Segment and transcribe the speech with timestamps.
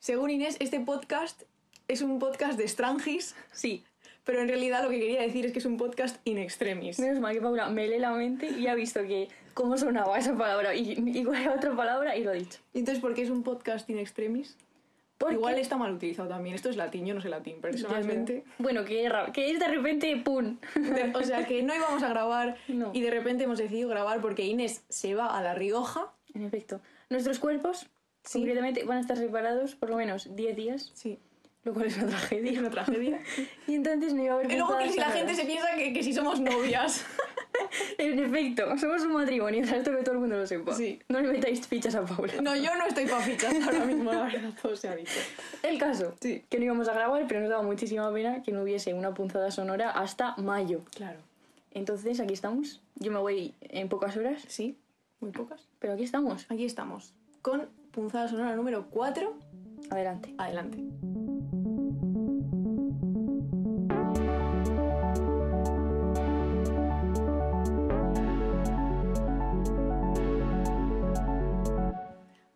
[0.00, 1.42] Según Inés, este podcast
[1.86, 3.84] es un podcast de Strangis, Sí.
[4.24, 6.98] pero en realidad lo que quería decir es que es un podcast in extremis.
[6.98, 10.34] Menos mal que Paula me lee la mente y ha visto que cómo sonaba esa
[10.36, 12.60] palabra y, y cuál era otra palabra y lo ha dicho.
[12.72, 14.56] Entonces, ¿por qué es un podcast in extremis?
[15.18, 16.54] Porque- Igual está mal utilizado también.
[16.54, 18.42] Esto es latín, yo no sé latín, personalmente.
[18.56, 20.56] Bueno, que, que es de repente ¡pum!
[20.76, 22.90] De- o sea, que no íbamos a grabar No.
[22.94, 26.10] y de repente hemos decidido grabar porque Inés se va a La Rioja.
[26.32, 26.80] En efecto.
[27.10, 27.86] Nuestros cuerpos,
[28.24, 28.38] Sí.
[28.40, 31.18] concretamente, van a estar separados por lo menos 10 días, Sí.
[31.64, 32.52] lo cual es una tragedia.
[32.52, 33.20] Es una tragedia.
[33.66, 35.92] Y entonces no iba a haber Y luego que si la gente se piensa que,
[35.92, 37.04] que si somos novias.
[37.98, 40.74] En efecto, somos un matrimonio, esto que todo el mundo lo sepa.
[40.74, 40.98] Sí.
[41.08, 42.32] No le metáis fichas a Paula.
[42.40, 45.12] No, yo no estoy para fichas ahora mismo, la verdad, todo se ha dicho.
[45.62, 46.42] El caso, Sí.
[46.48, 49.50] que no íbamos a grabar, pero nos daba muchísima pena que no hubiese una punzada
[49.50, 50.80] sonora hasta mayo.
[50.96, 51.18] Claro.
[51.72, 52.80] Entonces, aquí estamos.
[52.96, 54.76] Yo me voy en pocas horas, Sí,
[55.20, 55.68] muy pocas.
[55.78, 56.46] pero aquí estamos.
[56.48, 59.36] Aquí estamos, con punzada sonora número 4.
[59.90, 60.34] Adelante.
[60.38, 60.78] Adelante.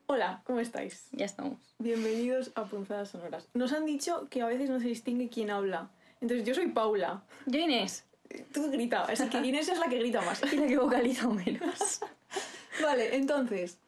[0.07, 1.09] Hola, ¿cómo estáis?
[1.13, 1.59] Ya estamos.
[1.79, 3.49] Bienvenidos a Punzadas Sonoras.
[3.55, 5.91] Nos han dicho que a veces no se distingue quién habla.
[6.21, 7.25] Entonces, yo soy Paula.
[7.47, 8.07] Yo Inés,
[8.53, 10.41] Tú grita, así que Inés es la que grita más.
[10.53, 12.01] y la que vocaliza menos.
[12.83, 13.79] Vale, entonces,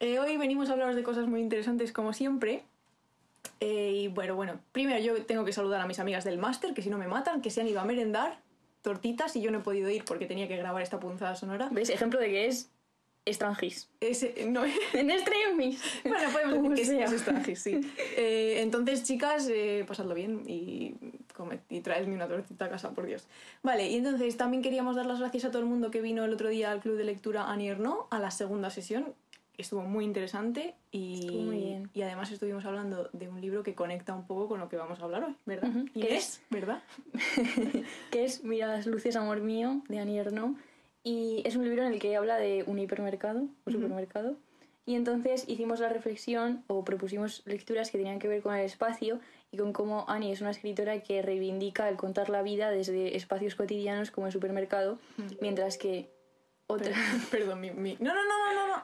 [0.00, 2.64] eh, hoy venimos a hablaros de cosas muy interesantes como siempre.
[3.60, 6.82] Eh, y bueno, bueno, primero yo tengo que saludar a mis amigas del máster, que
[6.82, 8.38] si no me matan, que se han ido a merendar
[8.82, 11.68] tortitas y yo no he podido ir porque tenía que grabar esta punzada sonora.
[11.70, 11.90] ¿Ves?
[11.90, 12.70] Ejemplo de que es
[13.26, 13.88] extranjis.
[14.00, 14.62] Ese, no,
[14.94, 15.82] En extremis.
[16.04, 17.04] bueno, podemos decir que es, sea.
[17.04, 17.80] es extranjis, sí.
[18.16, 20.94] Eh, entonces, chicas, eh, pasadlo bien y,
[21.36, 23.26] comed, y traedme una tortita a casa, por Dios.
[23.62, 26.32] Vale, y entonces también queríamos dar las gracias a todo el mundo que vino el
[26.32, 29.14] otro día al club de lectura Annie Ernaux a la segunda sesión.
[29.60, 31.90] Estuvo muy interesante y, Estuvo muy bien.
[31.94, 35.00] y además estuvimos hablando de un libro que conecta un poco con lo que vamos
[35.00, 35.68] a hablar hoy, ¿verdad?
[35.70, 35.84] Ujú.
[35.92, 36.82] ¿Qué Inés, ¿verdad?
[38.10, 40.58] que es Mira las luces, amor mío, de Annie Ernaux.
[41.02, 44.36] Y es un libro en el que habla de un hipermercado o supermercado.
[44.86, 49.20] Y entonces hicimos la reflexión o propusimos lecturas que tenían que ver con el espacio
[49.52, 53.54] y con cómo Annie es una escritora que reivindica el contar la vida desde espacios
[53.54, 54.98] cotidianos como el supermercado,
[55.40, 56.10] mientras que
[56.66, 56.92] otra...
[57.30, 58.82] Perdón, mi, mi- No, no, no, no, no,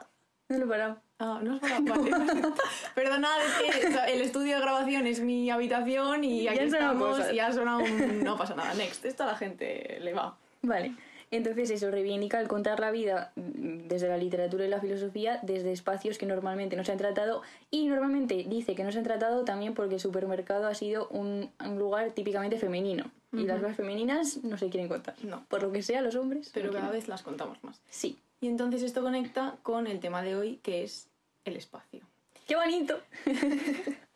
[0.49, 0.57] no.
[0.57, 0.97] Lo he parado.
[1.19, 1.79] Ah, no es para...
[1.79, 2.11] Vale.
[2.95, 7.51] Perdonad, es que el estudio de grabación es mi habitación y aquí estamos y ha
[7.51, 8.23] sonado un...
[8.23, 9.03] No pasa nada, next.
[9.05, 10.37] Esto a la gente le va.
[10.61, 10.93] Vale.
[11.29, 16.17] Entonces eso reivindica el contar la vida desde la literatura y la filosofía, desde espacios
[16.17, 19.73] que normalmente no se han tratado y normalmente dice que no se han tratado también
[19.73, 24.57] porque el supermercado ha sido un, un lugar típicamente femenino y las cosas femeninas no
[24.57, 25.15] se quieren contar.
[25.23, 25.43] No.
[25.49, 26.49] Por lo que sea, los hombres.
[26.53, 27.01] Pero no cada quieren.
[27.01, 27.81] vez las contamos más.
[27.89, 28.17] Sí.
[28.39, 31.09] Y entonces esto conecta con el tema de hoy, que es
[31.45, 32.01] el espacio.
[32.47, 32.99] ¡Qué bonito!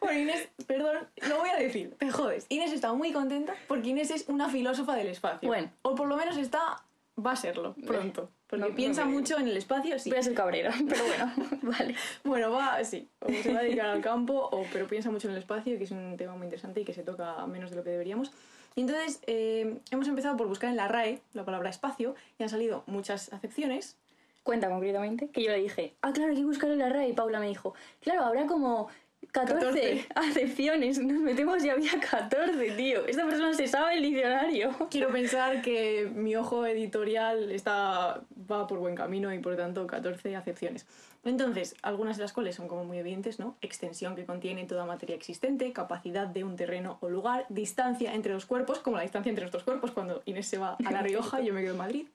[0.00, 0.96] Bueno, Inés, perdón,
[1.28, 2.46] lo voy a decir, te jodes.
[2.48, 5.46] Inés está muy contenta porque Inés es una filósofa del espacio.
[5.46, 5.70] Bueno.
[5.82, 6.82] O por lo menos está...
[7.22, 8.30] Va a serlo pronto.
[8.46, 10.08] Porque No- no piensa me- mucho en el espacio, sí.
[10.08, 11.94] Voy a ser cabrera, pero bueno, vale.
[12.24, 13.08] Bueno, va, sí.
[13.20, 15.84] O se va a dedicar al campo, o, pero piensa mucho en el espacio, que
[15.84, 18.32] es un tema muy interesante y que se toca menos de lo que deberíamos.
[18.78, 22.48] Y entonces eh, hemos empezado por buscar en la RAE la palabra espacio y han
[22.48, 23.96] salido muchas acepciones.
[24.44, 27.08] Cuenta concretamente que yo le dije, ah, claro, hay que buscarlo en la RAE.
[27.08, 28.86] Y Paula me dijo, claro, habrá como
[29.32, 30.06] 14, 14.
[30.14, 30.98] acepciones.
[30.98, 33.06] Nos metemos y había 14, tío.
[33.06, 34.70] Esta persona se sabe el diccionario.
[34.90, 40.36] Quiero pensar que mi ojo editorial está, va por buen camino y por tanto 14
[40.36, 40.86] acepciones.
[41.24, 43.56] Entonces, algunas de las cuales son como muy evidentes, ¿no?
[43.60, 48.46] Extensión que contiene toda materia existente, capacidad de un terreno o lugar, distancia entre los
[48.46, 51.46] cuerpos, como la distancia entre nuestros cuerpos cuando Inés se va a La Rioja y
[51.46, 52.06] yo me quedo en Madrid,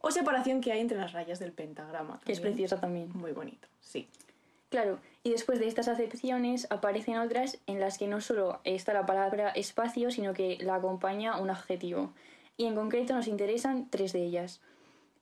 [0.00, 2.20] o separación que hay entre las rayas del pentagrama.
[2.24, 3.10] Que es preciosa también.
[3.14, 4.08] Muy bonito, sí.
[4.68, 9.06] Claro, y después de estas acepciones aparecen otras en las que no solo está la
[9.06, 12.12] palabra espacio, sino que la acompaña un adjetivo.
[12.56, 14.60] Y en concreto nos interesan tres de ellas.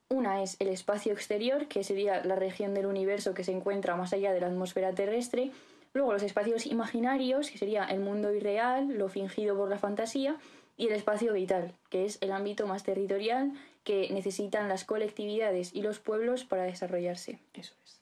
[0.09, 4.13] Una es el espacio exterior, que sería la región del universo que se encuentra más
[4.13, 5.53] allá de la atmósfera terrestre.
[5.93, 10.37] Luego los espacios imaginarios, que sería el mundo irreal, lo fingido por la fantasía.
[10.77, 13.53] Y el espacio vital, que es el ámbito más territorial
[13.85, 17.39] que necesitan las colectividades y los pueblos para desarrollarse.
[17.53, 18.00] Eso es.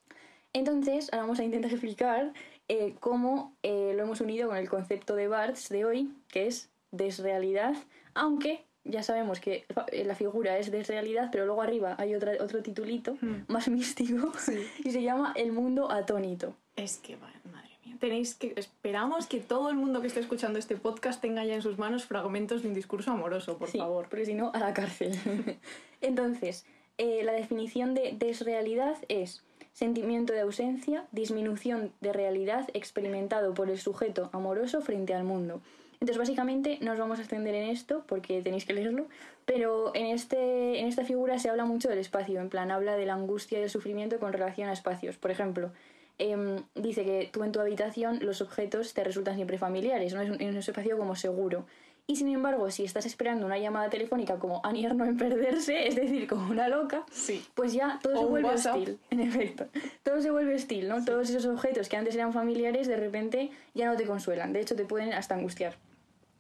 [0.53, 2.33] Entonces, ahora vamos a intentar explicar
[2.69, 6.71] eh, cómo eh, lo hemos unido con el concepto de Barthes de hoy, que es
[6.91, 7.75] desrealidad,
[8.15, 12.63] aunque ya sabemos que eh, la figura es desrealidad, pero luego arriba hay otra, otro
[12.63, 13.43] titulito Hmm.
[13.49, 14.33] más místico
[14.85, 16.55] y se llama El mundo atónito.
[16.77, 17.39] Es que, madre
[17.85, 18.55] mía, tenéis que...
[18.57, 22.05] Esperamos que todo el mundo que esté escuchando este podcast tenga ya en sus manos
[22.07, 24.09] fragmentos de un discurso amoroso, por Sí, favor.
[24.09, 25.13] porque si no, a la cárcel.
[26.01, 26.65] Entonces,
[26.97, 29.45] eh, la definición de desrealidad es
[29.79, 35.61] sentimiento de ausencia, disminución de realidad experimentado por el sujeto amoroso frente al mundo.
[36.01, 39.07] Entonces, básicamente, no os vamos a extender en esto porque tenéis que leerlo,
[39.47, 43.07] pero en, este, en esta figura se habla mucho del espacio, en plan, habla de
[43.07, 45.17] la angustia y del sufrimiento con relación a espacios.
[45.17, 45.71] Por ejemplo,
[46.19, 50.23] em, dice que tú en tu habitación los objetos te resultan siempre familiares, ¿no?
[50.23, 51.67] es un espacio como seguro.
[52.11, 55.95] Y sin embargo, si estás esperando una llamada telefónica como Anier no en perderse, es
[55.95, 57.05] decir, como una loca,
[57.53, 58.99] pues ya todo se vuelve hostil.
[59.11, 59.67] En efecto,
[60.03, 61.05] todo se vuelve hostil, ¿no?
[61.05, 64.55] Todos esos objetos que antes eran familiares, de repente ya no te consuelan.
[64.55, 65.77] De hecho, te pueden hasta angustiar.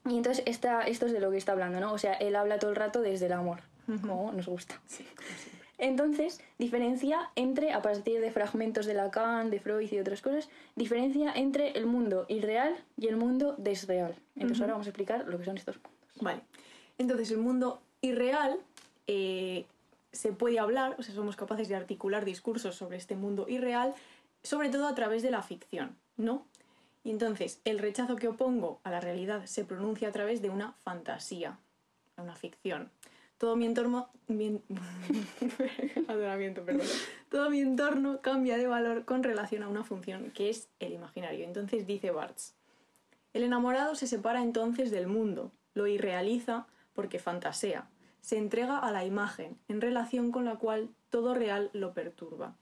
[0.06, 1.92] Y entonces esta, esto es de lo que está hablando, ¿no?
[1.92, 3.60] O sea, él habla todo el rato desde el amor,
[4.00, 4.80] como nos gusta.
[4.86, 5.04] Sí,
[5.78, 11.32] entonces, diferencia entre, a partir de fragmentos de Lacan, de Freud y otras cosas, diferencia
[11.32, 14.16] entre el mundo irreal y el mundo desreal.
[14.34, 15.92] Entonces, ahora vamos a explicar lo que son estos mundos.
[16.20, 16.42] Vale.
[16.98, 18.58] Entonces, el mundo irreal
[19.06, 19.66] eh,
[20.10, 23.94] se puede hablar, o sea, somos capaces de articular discursos sobre este mundo irreal,
[24.42, 26.44] sobre todo a través de la ficción, ¿no?
[27.04, 30.72] Y entonces, el rechazo que opongo a la realidad se pronuncia a través de una
[30.82, 31.56] fantasía,
[32.16, 32.90] una ficción
[33.38, 34.10] todo mi entorno,
[37.30, 41.44] todo mi entorno cambia de valor con relación a una función que es el imaginario.
[41.44, 42.54] Entonces dice Barthes,
[43.32, 47.88] el enamorado se separa entonces del mundo, lo irrealiza porque fantasea,
[48.20, 52.56] se entrega a la imagen, en relación con la cual todo real lo perturba.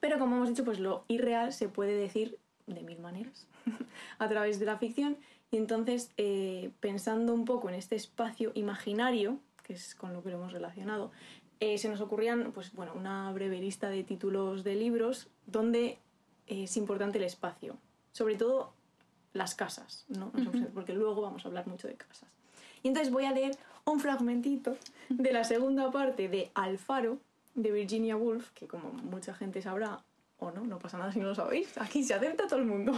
[0.00, 3.46] Pero como hemos dicho, pues lo irreal se puede decir de mil maneras
[4.18, 5.18] a través de la ficción
[5.50, 10.30] y entonces eh, pensando un poco en este espacio imaginario que es con lo que
[10.30, 11.10] lo hemos relacionado,
[11.60, 15.98] eh, se nos ocurrían pues, bueno, una breve lista de títulos de libros donde
[16.46, 17.76] eh, es importante el espacio,
[18.12, 18.72] sobre todo
[19.32, 20.32] las casas, ¿no?
[20.74, 22.28] porque luego vamos a hablar mucho de casas.
[22.82, 24.76] Y entonces voy a leer un fragmentito
[25.08, 27.18] de la segunda parte de Alfaro,
[27.54, 30.02] de Virginia Woolf, que como mucha gente sabrá,
[30.38, 32.92] o no, no pasa nada si no lo sabéis, aquí se acepta todo el mundo.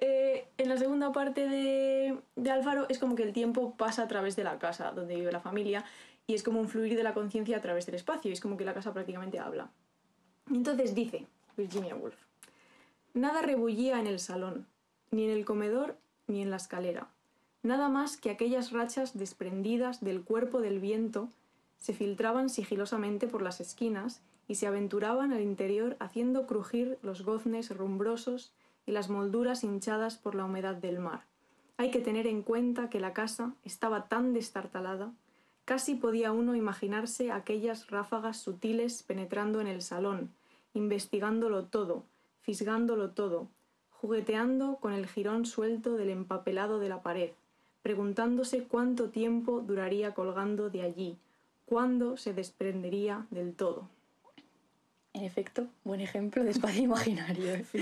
[0.00, 4.08] Eh, en la segunda parte de, de, Alfaro es como que el tiempo pasa a
[4.08, 5.84] través de la casa donde vive la familia
[6.28, 8.56] y es como un fluir de la conciencia a través del espacio y es como
[8.56, 9.70] que la casa prácticamente habla.
[10.50, 12.16] entonces dice Virginia Woolf,
[13.12, 14.66] nada rebullía en el salón,
[15.10, 15.96] ni en el comedor
[16.28, 17.08] ni en la escalera,
[17.64, 21.28] nada más que aquellas rachas desprendidas del cuerpo del viento
[21.78, 27.76] se filtraban sigilosamente por las esquinas y se aventuraban al interior haciendo crujir los goznes
[27.76, 28.52] rumbrosos
[28.88, 31.26] y las molduras hinchadas por la humedad del mar.
[31.76, 35.12] Hay que tener en cuenta que la casa estaba tan destartalada,
[35.66, 40.30] casi podía uno imaginarse aquellas ráfagas sutiles penetrando en el salón,
[40.72, 42.04] investigándolo todo,
[42.40, 43.48] fisgándolo todo,
[43.90, 47.32] jugueteando con el jirón suelto del empapelado de la pared,
[47.82, 51.18] preguntándose cuánto tiempo duraría colgando de allí,
[51.66, 53.90] cuándo se desprendería del todo.
[55.14, 57.54] En efecto, buen ejemplo de espacio imaginario.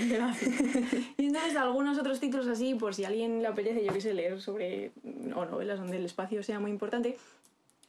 [1.17, 4.41] y entonces algunos otros títulos así, por si a alguien le apetece, yo quise leer
[4.41, 4.91] sobre,
[5.35, 7.17] o novelas donde el espacio sea muy importante,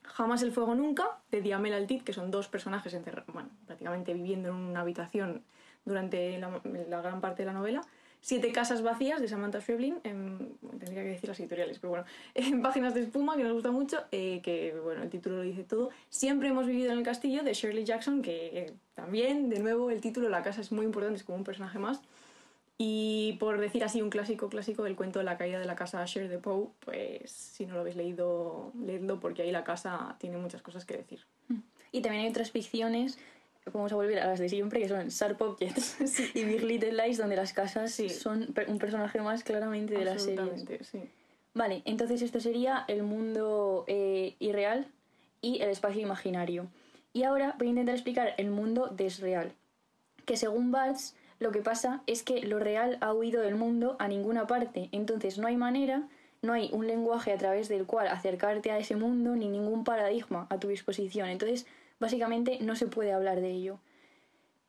[0.03, 4.49] Jamás el fuego nunca, de Diamel Altit, que son dos personajes encerrados, bueno, prácticamente viviendo
[4.49, 5.45] en una habitación
[5.85, 7.83] durante la gran parte de la novela,
[8.21, 12.95] Siete casas vacías de Samantha Schweblin, tendría que decir las editoriales, pero bueno, en Páginas
[12.95, 15.91] de espuma, que nos gusta mucho, eh, que bueno, el título lo dice todo.
[16.09, 20.29] Siempre hemos vivido en el castillo de Shirley Jackson, que también, de nuevo, el título,
[20.29, 22.01] la casa es muy importante, es como un personaje más.
[22.77, 26.03] Y por decir así un clásico clásico del cuento de la caída de la casa
[26.03, 30.37] Asher de Poe, pues si no lo habéis leído, leedlo porque ahí la casa tiene
[30.37, 31.21] muchas cosas que decir.
[31.91, 33.19] Y también hay otras ficciones
[33.73, 35.99] vamos a volver a las de siempre, que son Sharp Objects
[36.35, 40.81] y Big Little Lies, donde las casas son un personaje más claramente de la serie.
[40.83, 41.01] Sí.
[41.55, 44.87] Vale, entonces esto sería el mundo eh, irreal
[45.41, 46.69] y el espacio imaginario.
[47.13, 49.53] Y ahora voy a intentar explicar el mundo desreal,
[50.25, 54.09] que según Barthes lo que pasa es que lo real ha huido del mundo a
[54.09, 56.09] ninguna parte, entonces no hay manera,
[56.43, 60.47] no hay un lenguaje a través del cual acercarte a ese mundo ni ningún paradigma
[60.51, 61.29] a tu disposición.
[61.29, 61.67] Entonces
[61.99, 63.79] básicamente no se puede hablar de ello.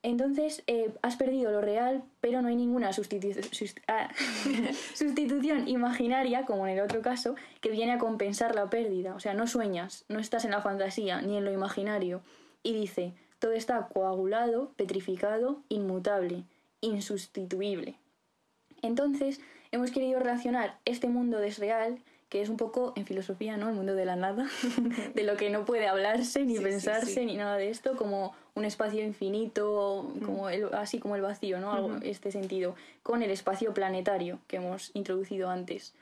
[0.01, 2.89] Entonces, eh, has perdido lo real, pero no hay ninguna
[3.87, 4.09] ah,
[4.93, 9.13] sustitución imaginaria, como en el otro caso, que viene a compensar la pérdida.
[9.13, 12.21] O sea, no sueñas, no estás en la fantasía ni en lo imaginario.
[12.63, 16.45] Y dice, todo está coagulado, petrificado, inmutable,
[16.79, 17.95] insustituible.
[18.81, 19.41] Entonces,
[19.71, 23.69] hemos querido relacionar este mundo desreal que es un poco en filosofía, ¿no?
[23.69, 24.47] El mundo de la nada,
[25.15, 29.01] de lo que no puede hablarse, ni pensarse, ni nada de esto, como un espacio
[29.03, 31.73] infinito, como así como el vacío, ¿no?
[31.73, 35.93] Algo, este sentido, con el espacio planetario que hemos introducido antes.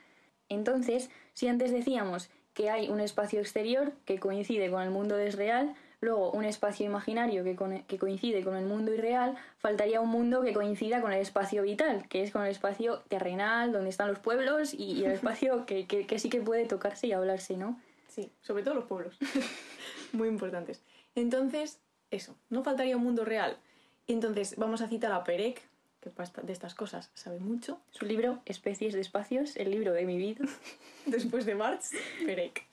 [0.48, 5.74] Entonces, si antes decíamos que hay un espacio exterior que coincide con el mundo desreal,
[6.00, 10.52] luego un espacio imaginario que, que, coincide con el mundo irreal, faltaría un mundo que
[10.52, 14.74] coincida con el espacio vital, que es con el espacio terrenal, donde están los pueblos
[14.74, 17.80] y, el espacio que, que, sí que puede tocarse y hablarse, ¿no?
[18.08, 19.16] Sí, sobre todo los pueblos.
[20.12, 20.82] Muy importantes.
[21.14, 23.58] Entonces, eso, no faltaría un mundo real.
[24.06, 25.60] Entonces, vamos a citar a Perec,
[26.00, 26.10] que
[26.42, 27.80] de estas cosas sabe mucho.
[27.90, 30.44] Su libro, Especies de Espacios, el libro de mi vida.
[31.06, 31.92] Después de Marx,
[32.24, 32.64] Perec.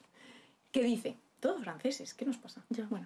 [0.72, 1.18] ¿Qué dice?
[1.40, 2.64] Todos franceses, ¿qué nos pasa?
[2.70, 2.86] Ya.
[2.90, 3.06] Bueno,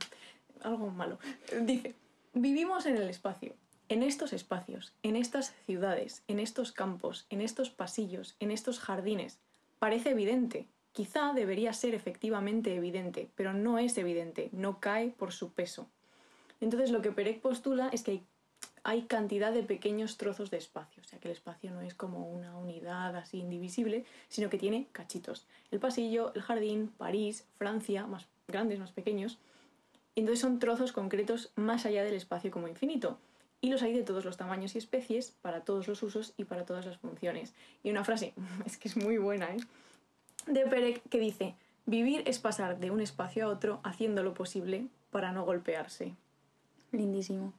[0.61, 1.19] algo malo.
[1.61, 1.95] Dice,
[2.33, 3.53] vivimos en el espacio,
[3.89, 9.39] en estos espacios, en estas ciudades, en estos campos, en estos pasillos, en estos jardines.
[9.79, 15.53] Parece evidente, quizá debería ser efectivamente evidente, pero no es evidente, no cae por su
[15.53, 15.89] peso.
[16.61, 18.23] Entonces lo que Perec postula es que hay
[18.83, 22.29] hay cantidad de pequeños trozos de espacio, o sea que el espacio no es como
[22.29, 25.45] una unidad así indivisible, sino que tiene cachitos.
[25.71, 29.37] El pasillo, el jardín, París, Francia, más grandes, más pequeños.
[30.15, 33.17] Entonces son trozos concretos más allá del espacio como infinito.
[33.61, 36.65] Y los hay de todos los tamaños y especies, para todos los usos y para
[36.65, 37.53] todas las funciones.
[37.83, 38.33] Y una frase,
[38.65, 39.57] es que es muy buena, ¿eh?
[40.47, 44.87] De Perec que dice, vivir es pasar de un espacio a otro haciendo lo posible
[45.11, 46.15] para no golpearse.
[46.91, 47.53] Lindísimo.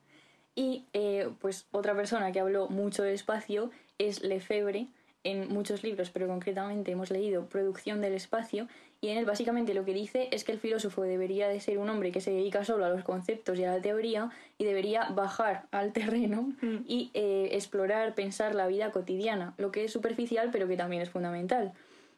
[0.54, 4.88] Y eh, pues otra persona que habló mucho del espacio es Lefebvre
[5.22, 8.68] en muchos libros, pero concretamente hemos leído Producción del Espacio,
[9.02, 11.88] y en él básicamente lo que dice es que el filósofo debería de ser un
[11.88, 15.66] hombre que se dedica solo a los conceptos y a la teoría y debería bajar
[15.70, 16.84] al terreno mm.
[16.86, 21.10] y eh, explorar, pensar la vida cotidiana, lo que es superficial pero que también es
[21.10, 21.72] fundamental.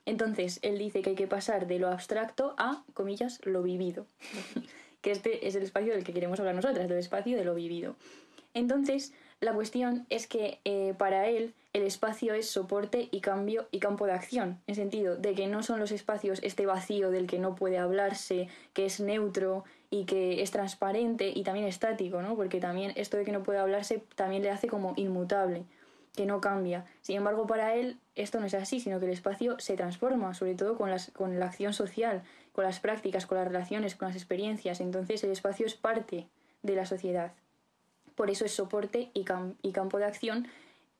[0.05, 4.07] Entonces, él dice que hay que pasar de lo abstracto a, comillas, lo vivido,
[5.03, 7.97] que este es el espacio del que queremos hablar nosotras, del espacio de lo vivido.
[8.55, 13.79] Entonces, la cuestión es que eh, para él el espacio es soporte y cambio y
[13.79, 17.39] campo de acción, en sentido de que no son los espacios este vacío del que
[17.39, 22.37] no puede hablarse, que es neutro y que es transparente y también estático, ¿no?
[22.37, 25.65] Porque también esto de que no puede hablarse también le hace como inmutable,
[26.15, 26.85] que no cambia.
[27.01, 30.55] Sin embargo, para él esto no es así, sino que el espacio se transforma, sobre
[30.55, 34.17] todo con, las, con la acción social, con las prácticas, con las relaciones, con las
[34.17, 34.81] experiencias.
[34.81, 36.27] Entonces el espacio es parte
[36.63, 37.33] de la sociedad
[38.15, 40.47] por eso es soporte y, campo de acción,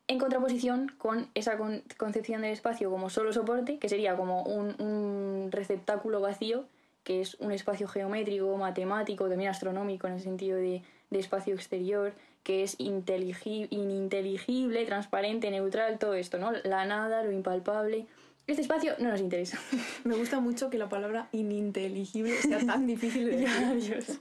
[0.07, 1.57] en contraposición con esa
[1.97, 6.65] concepción del espacio como solo soporte, que sería como un, receptáculo vacío,
[7.03, 10.81] que es un espacio geométrico, matemático, también astronómico en el sentido de,
[11.11, 16.51] espacio exterior, que es ininteligible, transparente, neutral, todo esto, ¿no?
[16.63, 18.07] La nada, lo impalpable.
[18.45, 19.57] Este espacio no nos interesa.
[20.03, 24.19] Me gusta mucho que la palabra ininteligible sea tan difícil de decir.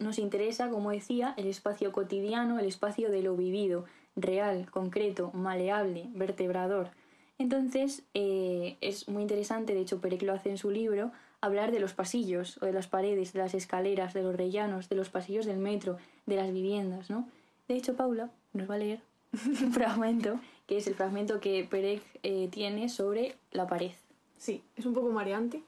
[0.00, 3.84] Nos interesa, como decía, el espacio cotidiano, el espacio de lo vivido,
[4.16, 6.90] real, concreto, maleable, vertebrador.
[7.38, 11.80] Entonces, eh, es muy interesante, de hecho Perec lo hace en su libro, hablar de
[11.80, 15.46] los pasillos o de las paredes, de las escaleras, de los rellanos, de los pasillos
[15.46, 15.96] del metro,
[16.26, 17.28] de las viviendas, ¿no?
[17.68, 19.00] De hecho, Paula nos va a leer
[19.32, 23.90] un fragmento que es el fragmento que Perec eh, tiene sobre la pared.
[24.36, 25.64] Sí, es un poco mareante.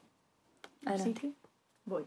[0.85, 1.33] Así que
[1.83, 2.05] voy.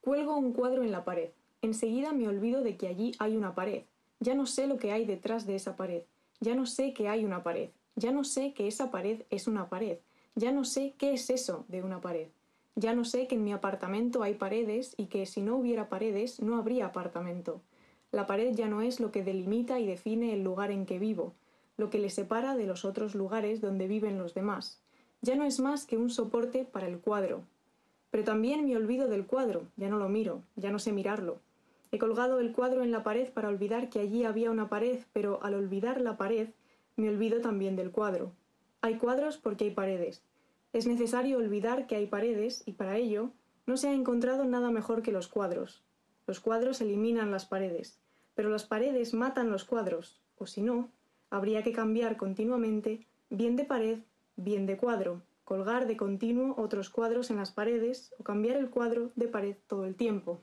[0.00, 1.30] Cuelgo un cuadro en la pared.
[1.60, 3.82] Enseguida me olvido de que allí hay una pared.
[4.20, 6.04] Ya no sé lo que hay detrás de esa pared.
[6.38, 7.70] Ya no sé que hay una pared.
[7.96, 9.98] Ya no sé que esa pared es una pared.
[10.36, 12.28] Ya no sé qué es eso de una pared.
[12.76, 16.40] Ya no sé que en mi apartamento hay paredes y que si no hubiera paredes
[16.40, 17.60] no habría apartamento.
[18.12, 21.34] La pared ya no es lo que delimita y define el lugar en que vivo
[21.76, 24.80] lo que le separa de los otros lugares donde viven los demás.
[25.20, 27.42] Ya no es más que un soporte para el cuadro.
[28.10, 31.38] Pero también me olvido del cuadro, ya no lo miro, ya no sé mirarlo.
[31.90, 35.42] He colgado el cuadro en la pared para olvidar que allí había una pared, pero
[35.42, 36.48] al olvidar la pared,
[36.96, 38.32] me olvido también del cuadro.
[38.80, 40.22] Hay cuadros porque hay paredes.
[40.72, 43.30] Es necesario olvidar que hay paredes y para ello
[43.66, 45.82] no se ha encontrado nada mejor que los cuadros.
[46.26, 47.98] Los cuadros eliminan las paredes,
[48.34, 50.88] pero las paredes matan los cuadros, o si no,
[51.32, 54.00] habría que cambiar continuamente, bien de pared,
[54.36, 59.12] bien de cuadro, colgar de continuo otros cuadros en las paredes o cambiar el cuadro
[59.16, 60.40] de pared todo el tiempo.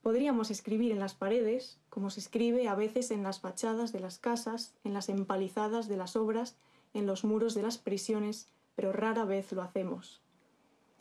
[0.00, 4.18] Podríamos escribir en las paredes, como se escribe a veces en las fachadas de las
[4.18, 6.56] casas, en las empalizadas de las obras,
[6.94, 10.22] en los muros de las prisiones, pero rara vez lo hacemos.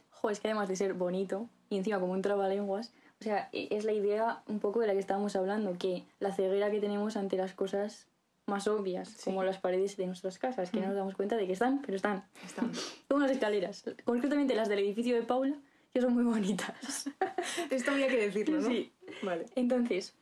[0.09, 3.69] Jo, es que además de ser bonito y encima como un trabalenguas, o sea, e-,
[3.71, 7.15] es la idea un poco de la que estábamos hablando, que la ceguera que tenemos
[7.15, 8.10] ante las cosas
[8.51, 11.53] más obvias, como las paredes de nuestras casas, que no nos damos cuenta de que
[11.53, 12.23] están, pero están.
[12.45, 12.71] Están.
[13.07, 15.55] como las escaleras, concretamente las del edificio de Paula,
[15.93, 17.09] que son muy bonitas.
[17.71, 18.67] Esto había que decirlo, ¿no?
[18.67, 18.91] Sí.
[19.23, 19.45] Vale.
[19.55, 20.13] Entonces,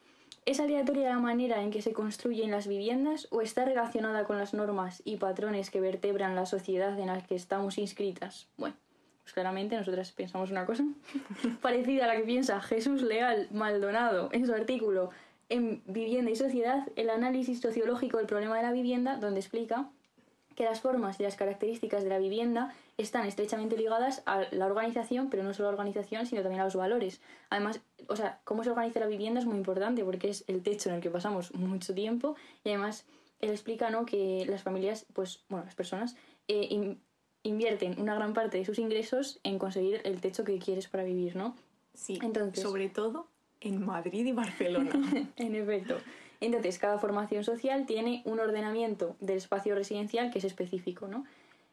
[0.45, 4.53] ¿es aleatoria la manera en que se construyen las viviendas o está relacionada con las
[4.53, 8.47] normas y patrones que vertebran la sociedad en la que estamos inscritas?
[8.57, 8.75] Bueno,
[9.23, 10.83] pues claramente nosotras pensamos una cosa
[11.61, 15.09] parecida a la que piensa Jesús Leal Maldonado en su artículo
[15.49, 19.89] en Vivienda y Sociedad, el análisis sociológico del problema de la vivienda, donde explica
[20.55, 25.29] que las formas y las características de la vivienda están estrechamente ligadas a la organización,
[25.29, 27.21] pero no solo a la organización, sino también a los valores.
[27.49, 30.89] Además, o sea, cómo se organiza la vivienda es muy importante porque es el techo
[30.89, 33.05] en el que pasamos mucho tiempo y además
[33.39, 34.05] él explica ¿no?
[34.05, 36.17] que las familias, pues, bueno, las personas
[36.49, 36.97] eh,
[37.43, 41.37] invierten una gran parte de sus ingresos en conseguir el techo que quieres para vivir,
[41.37, 41.55] ¿no?
[41.93, 43.27] Sí, Entonces, sobre todo
[43.61, 44.91] en Madrid y Barcelona.
[45.37, 45.97] en efecto.
[46.41, 51.25] Entonces, cada formación social tiene un ordenamiento del espacio residencial que es específico, ¿no?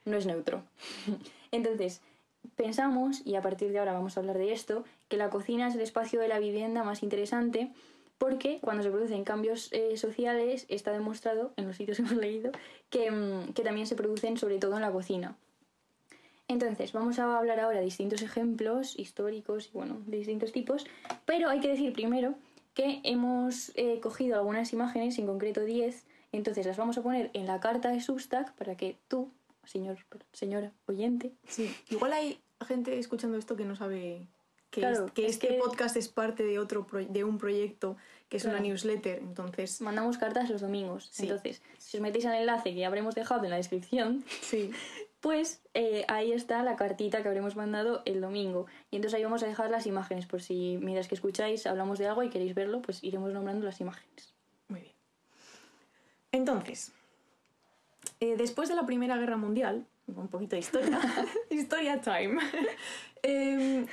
[0.04, 0.62] No es neutro.
[1.52, 2.00] Entonces,
[2.56, 5.74] pensamos, y a partir de ahora vamos a hablar de esto, que la cocina es
[5.74, 7.70] el espacio de la vivienda más interesante
[8.18, 12.50] porque cuando se producen cambios eh, sociales está demostrado, en los sitios que hemos leído,
[12.88, 15.36] que, mm, que también se producen sobre todo en la cocina.
[16.48, 20.86] Entonces, vamos a hablar ahora de distintos ejemplos históricos y bueno, de distintos tipos,
[21.24, 22.34] pero hay que decir primero
[22.74, 27.46] que hemos eh, cogido algunas imágenes, en concreto 10, entonces las vamos a poner en
[27.46, 29.30] la carta de Substack para que tú,
[29.64, 29.98] señor,
[30.32, 31.32] señora oyente...
[31.48, 34.26] Sí, igual hay gente escuchando esto que no sabe
[34.70, 37.96] que, este podcast es parte de, otro de un proyecto
[38.28, 39.80] que es una newsletter, entonces...
[39.80, 43.50] Mandamos cartas los domingos, entonces si os metéis al enlace que ya habremos dejado en
[43.50, 44.70] la descripción, sí.
[45.26, 48.66] pues eh, ahí está la cartita que habremos mandado el domingo.
[48.92, 52.06] Y entonces ahí vamos a dejar las imágenes, por si mientras que escucháis hablamos de
[52.06, 54.32] algo y queréis verlo, pues iremos nombrando las imágenes.
[54.68, 54.92] Muy bien.
[56.30, 56.92] Entonces,
[58.20, 61.00] eh, después de la Primera Guerra Mundial, un poquito de historia,
[61.50, 62.40] historia time,
[63.24, 63.84] eh,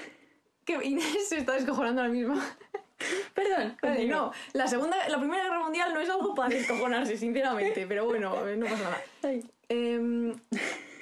[0.64, 2.36] que Inés se está descojonando ahora mismo.
[3.34, 3.76] Perdón,
[4.08, 8.36] no, la segunda, la primera guerra mundial no es algo para descojonarse, sinceramente, pero bueno,
[8.56, 9.04] no pasa nada.
[9.68, 10.36] Em,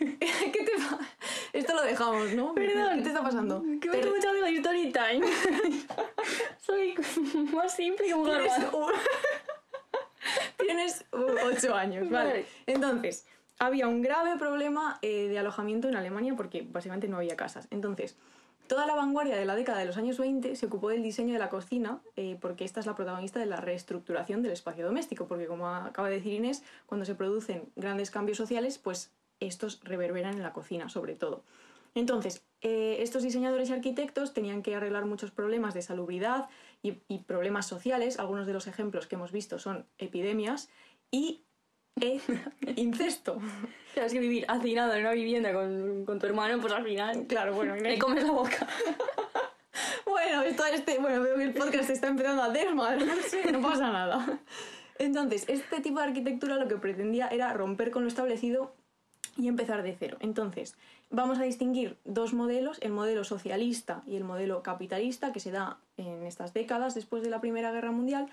[0.20, 1.00] ¿Qué te pasa?
[1.53, 2.55] Esto lo dejamos, ¿no?
[2.55, 2.98] Perdón.
[2.98, 3.62] ¿Qué te está pasando?
[3.79, 5.27] Que me estoy mucho de story time.
[6.60, 6.96] Soy
[7.53, 8.88] más simple que un garbanzo.
[10.58, 12.46] Tienes ocho años, vale.
[12.65, 13.25] Entonces,
[13.60, 17.68] había un grave problema eh, de alojamiento en Alemania porque básicamente no había casas.
[17.70, 18.18] Entonces,
[18.72, 21.40] Toda la vanguardia de la década de los años 20 se ocupó del diseño de
[21.40, 25.46] la cocina eh, porque esta es la protagonista de la reestructuración del espacio doméstico, porque
[25.46, 29.11] como acaba de decir Inés, cuando se producen grandes cambios sociales, pues
[29.42, 31.44] estos reverberan en la cocina sobre todo.
[31.94, 36.48] Entonces, eh, estos diseñadores y arquitectos tenían que arreglar muchos problemas de salubridad
[36.82, 38.18] y, y problemas sociales.
[38.18, 40.70] Algunos de los ejemplos que hemos visto son epidemias
[41.12, 41.44] y
[42.00, 42.22] e
[42.77, 43.40] incesto.
[43.94, 47.27] Claro, es que vivir hacinado en una vivienda con, con tu hermano, pues al final.
[47.27, 48.68] Claro, bueno, le comes la boca.
[50.06, 54.40] bueno, esto, este, bueno, veo que el podcast está empezando a desmadrarse, no pasa nada.
[55.00, 58.75] Entonces, este tipo de arquitectura lo que pretendía era romper con lo establecido
[59.37, 60.17] y empezar de cero.
[60.20, 60.75] Entonces,
[61.09, 65.79] vamos a distinguir dos modelos, el modelo socialista y el modelo capitalista, que se da
[65.98, 68.27] en estas décadas después de la Primera Guerra Mundial.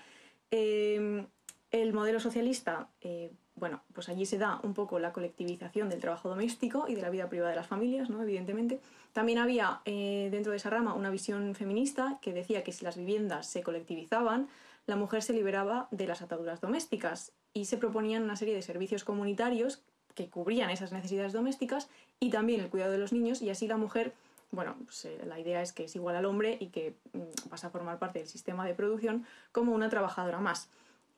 [0.51, 1.25] Eh,
[1.71, 6.29] el modelo socialista eh, bueno, pues allí se da un poco la colectivización del trabajo
[6.29, 8.23] doméstico y de la vida privada de las familias, ¿no?
[8.23, 8.79] evidentemente.
[9.13, 12.97] También había eh, dentro de esa rama una visión feminista que decía que si las
[12.97, 14.47] viviendas se colectivizaban,
[14.87, 19.03] la mujer se liberaba de las ataduras domésticas y se proponían una serie de servicios
[19.03, 19.83] comunitarios
[20.15, 23.77] que cubrían esas necesidades domésticas y también el cuidado de los niños y así la
[23.77, 24.13] mujer,
[24.51, 27.67] bueno, pues, eh, la idea es que es igual al hombre y que mm, pasa
[27.67, 30.69] a formar parte del sistema de producción como una trabajadora más.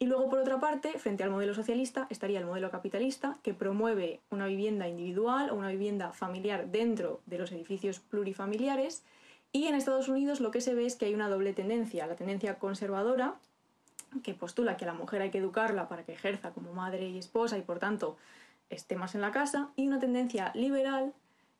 [0.01, 4.19] Y luego, por otra parte, frente al modelo socialista, estaría el modelo capitalista, que promueve
[4.31, 9.03] una vivienda individual o una vivienda familiar dentro de los edificios plurifamiliares.
[9.51, 12.15] Y en Estados Unidos lo que se ve es que hay una doble tendencia, la
[12.15, 13.35] tendencia conservadora,
[14.23, 17.19] que postula que a la mujer hay que educarla para que ejerza como madre y
[17.19, 18.17] esposa y por tanto
[18.71, 21.13] esté más en la casa, y una tendencia liberal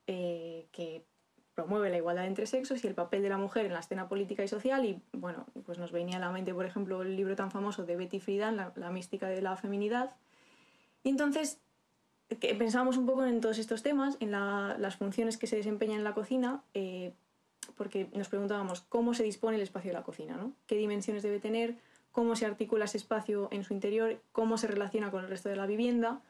[0.08, 1.06] eh, que
[1.54, 4.44] promueve la igualdad entre sexos y el papel de la mujer en la escena política
[4.44, 4.86] y social.
[4.86, 7.96] Y bueno, pues nos venía a la mente por ejemplo el libro tan famoso de
[7.96, 10.16] Betty Friedan, La, mística de la feminidad.
[11.04, 11.60] Y entonces
[12.40, 16.06] que pensábamos un poco en todos estos temas, en las funciones que se desempeñan en
[16.06, 17.14] la cocina, eh,
[17.76, 20.54] porque nos preguntábamos cómo se dispone el espacio de la cocina, ¿no?
[20.66, 21.76] qué dimensiones debe tener,
[22.14, 25.58] cómo se articula ese espacio en su interior, cómo se relaciona con el resto de
[25.58, 26.22] la vivienda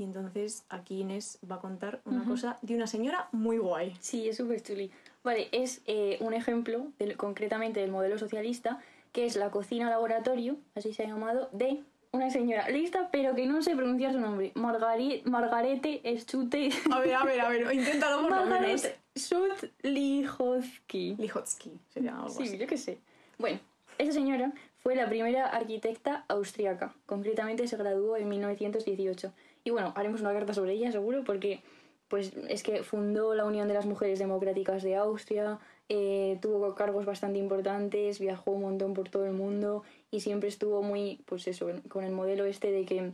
[0.00, 3.94] y entonces aquí Inés va a contar una cosa de una señora muy guay.
[4.00, 4.90] Sí, es súper chuli.
[5.22, 6.86] Vale, es eh, un ejemplo
[7.18, 8.80] concretamente del modelo socialista,
[9.12, 11.82] que es la cocina laboratorio, así se ha llamado, de
[12.12, 14.52] una señora lista, pero que no sé pronunciar su nombre.
[14.54, 16.70] Margarete, Margarete Schute.
[16.90, 21.16] A ver, a ver, a ver, inténtalo por Margarete Schut Lihotzky.
[21.18, 22.98] Lihotzky, sería algo Sí, yo qué sé.
[23.38, 23.60] Bueno,
[23.98, 26.94] esa señora fue la primera arquitecta austriaca.
[27.04, 29.32] Concretamente se graduó en 1918
[29.64, 31.62] y bueno, haremos una carta sobre ella seguro porque
[32.08, 37.06] pues es que fundó la Unión de las Mujeres Democráticas de Austria, eh, tuvo cargos
[37.06, 41.68] bastante importantes, viajó un montón por todo el mundo y siempre estuvo muy, pues eso,
[41.88, 43.12] con el modelo este de que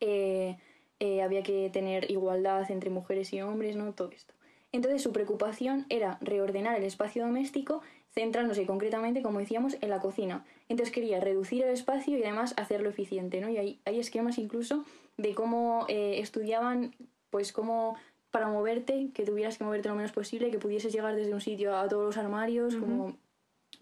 [0.00, 0.58] eh,
[0.98, 3.94] eh, había que tener igualdad entre mujeres y hombres, ¿no?
[3.94, 4.34] Todo esto.
[4.72, 7.80] Entonces su preocupación era reordenar el espacio doméstico
[8.12, 10.44] centrándose concretamente, como decíamos, en la cocina.
[10.68, 13.48] Entonces quería reducir el espacio y además hacerlo eficiente, ¿no?
[13.48, 14.84] Y hay, hay esquemas incluso
[15.20, 16.94] de cómo estudiaban,
[17.30, 17.96] pues cómo
[18.30, 21.76] para moverte, que tuvieras que moverte lo menos posible, que pudieses llegar desde un sitio
[21.76, 23.16] a todos los armarios, como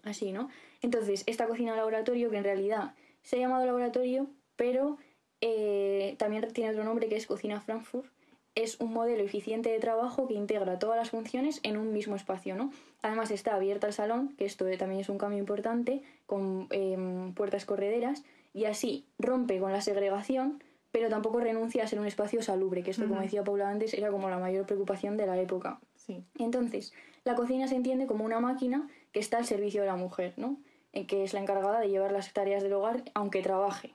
[0.05, 0.48] así, ¿no?
[0.81, 4.96] Entonces, esta cocina laboratorio, que en realidad se ha llamado laboratorio, pero
[5.40, 8.11] eh, también tiene otro nombre que es Cocina Frankfurt,
[8.55, 12.57] es un modelo eficiente de trabajo que integra todas las funciones en un mismo espacio,
[12.57, 12.72] ¿no?
[13.03, 17.64] Además está abierta al salón, que esto también es un cambio importante, con em, puertas
[17.66, 18.24] correderas,
[18.55, 22.90] y así rompe con la segregación pero tampoco renuncia a ser un espacio salubre, que
[22.90, 25.81] esto, como decía Paula antes, era como la mayor preocupación de la época.
[25.96, 26.24] Sí.
[26.38, 26.92] Entonces,
[27.24, 30.57] la cocina se entiende como una máquina que está al servicio de la mujer, ¿no?
[30.92, 33.94] En que es la encargada de llevar las tareas del hogar, aunque trabaje.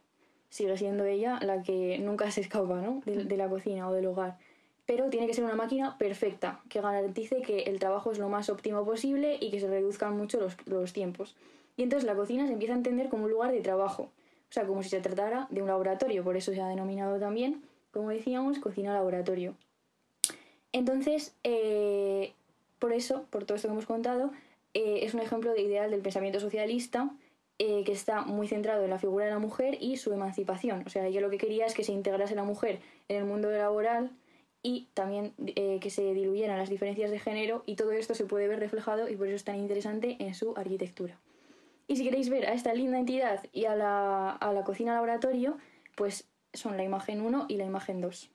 [0.50, 3.02] Sigue siendo ella la que nunca se escapa, ¿no?
[3.06, 4.38] De, la cocina o del hogar.
[4.86, 8.50] Pero tiene que ser una máquina perfecta, que garantice que el trabajo es lo más
[8.50, 11.36] óptimo posible y que se reduzcan mucho los, los tiempos.
[11.76, 14.12] Y entonces la cocina se empieza a entender como un lugar de trabajo,
[14.54, 17.64] o sea, como si se tratara de un laboratorio, por eso se ha denominado también,
[17.92, 19.56] como decíamos, cocina laboratorio.
[20.72, 22.34] Entonces, eh,
[22.78, 24.30] por eso, por todo esto que hemos contado,
[24.76, 27.10] eh, es un ejemplo de ideal del pensamiento socialista
[27.58, 30.84] eh, que está muy centrado en la figura de la mujer y su emancipación.
[30.86, 33.50] O sea, yo lo que quería es que se integrase la mujer en el mundo
[33.50, 34.12] laboral
[34.62, 38.60] y también que se diluyeran las diferencias de género y todo esto se puede ver
[38.60, 41.20] reflejado y por eso es tan interesante en su arquitectura.
[41.88, 45.58] Y si queréis ver a esta linda entidad y a la, a la cocina laboratorio,
[45.96, 48.30] pues son la imagen 1 y la imagen 2.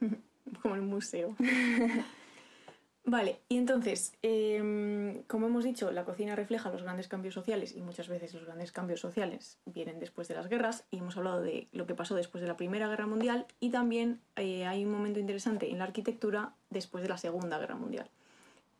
[0.62, 1.36] Como el museo.
[3.04, 7.80] vale, y entonces, em, como hemos dicho, la cocina refleja los grandes cambios sociales y
[7.80, 11.68] muchas veces los grandes cambios sociales vienen después de las guerras y hemos hablado de
[11.72, 15.18] lo que pasó después de la Primera Guerra Mundial y también eh, hay un momento
[15.18, 18.10] interesante en la arquitectura después de la Segunda Guerra Mundial.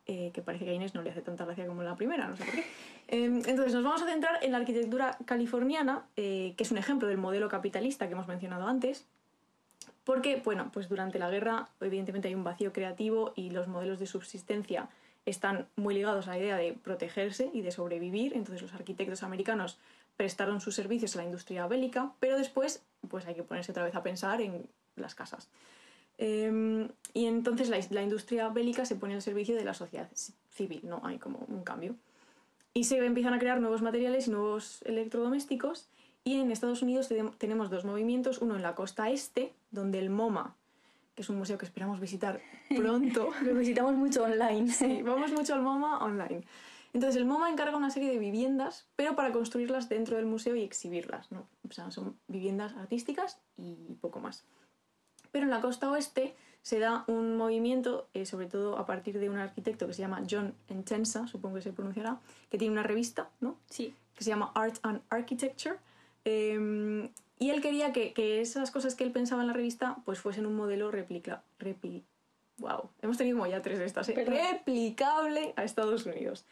[0.07, 2.37] Eh, que parece que a Inés no le hace tanta gracia como la primera, no
[2.37, 2.65] sé por qué.
[3.09, 7.09] Em, entonces nos vamos a centrar en la arquitectura californiana, eh, que es un ejemplo
[7.09, 9.07] del modelo capitalista que hemos mencionado antes,
[10.05, 14.07] porque, bueno, pues durante la guerra evidentemente hay un vacío creativo y los modelos de
[14.07, 14.89] subsistencia
[15.25, 19.79] están muy ligados a la idea de protegerse y de sobrevivir, entonces los arquitectos americanos
[20.19, 23.95] prestaron sus servicios a la industria bélica, pero después pues hay que ponerse otra vez
[23.95, 25.49] a pensar en las casas.
[26.19, 30.09] Em, y entonces la, industria bélica se pone al servicio de la sociedad
[30.51, 31.01] civil, ¿no?
[31.05, 31.97] Hay como un cambio.
[32.73, 35.89] Y se empiezan a crear nuevos materiales y nuevos electrodomésticos.
[36.25, 40.57] Y en Estados Unidos tenemos dos movimientos, uno en la costa este, donde el MoMA,
[41.15, 42.41] que es un museo que esperamos visitar
[42.75, 43.31] pronto.
[43.43, 44.73] Lo visitamos mucho online.
[44.73, 46.43] Sí, vamos mucho al MoMA online.
[46.95, 50.63] Entonces el MoMA encarga una serie de viviendas, pero para construirlas dentro del museo y
[50.63, 51.47] exhibirlas, ¿no?
[51.69, 54.45] O sea, son viviendas artísticas y poco más.
[55.35, 59.29] Pero en la costa oeste se da un movimiento, eh, sobre todo a partir de
[59.29, 62.21] un arquitecto que se llama John Enchensa, supongo que se pronunciará,
[62.51, 63.57] que tiene una revista, ¿no?
[63.69, 63.93] Sí.
[64.15, 65.75] Que se llama Art and Architecture.
[66.25, 70.21] Em, y él quería que, que, esas cosas que él pensaba en la revista pues
[70.21, 72.05] fuesen un modelo replica, repli,
[72.59, 74.25] wow, hemos tenido como ya tres de estas, ¿eh?
[74.25, 76.45] replicable a Estados Unidos.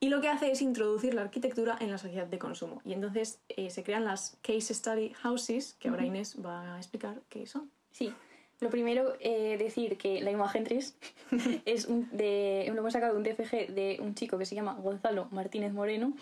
[0.00, 2.82] Y lo que hace es introducir la arquitectura en la sociedad de consumo.
[2.84, 7.22] Y entonces eh, se crean las Case Study Houses, que ahora Inés va a explicar
[7.30, 7.70] qué son.
[7.90, 8.12] Sí,
[8.60, 10.96] lo primero, eh, decir que la imagen 3
[11.64, 14.74] es un, de, lo hemos sacado de un TFG de un chico que se llama
[14.74, 16.12] Gonzalo Martínez Moreno,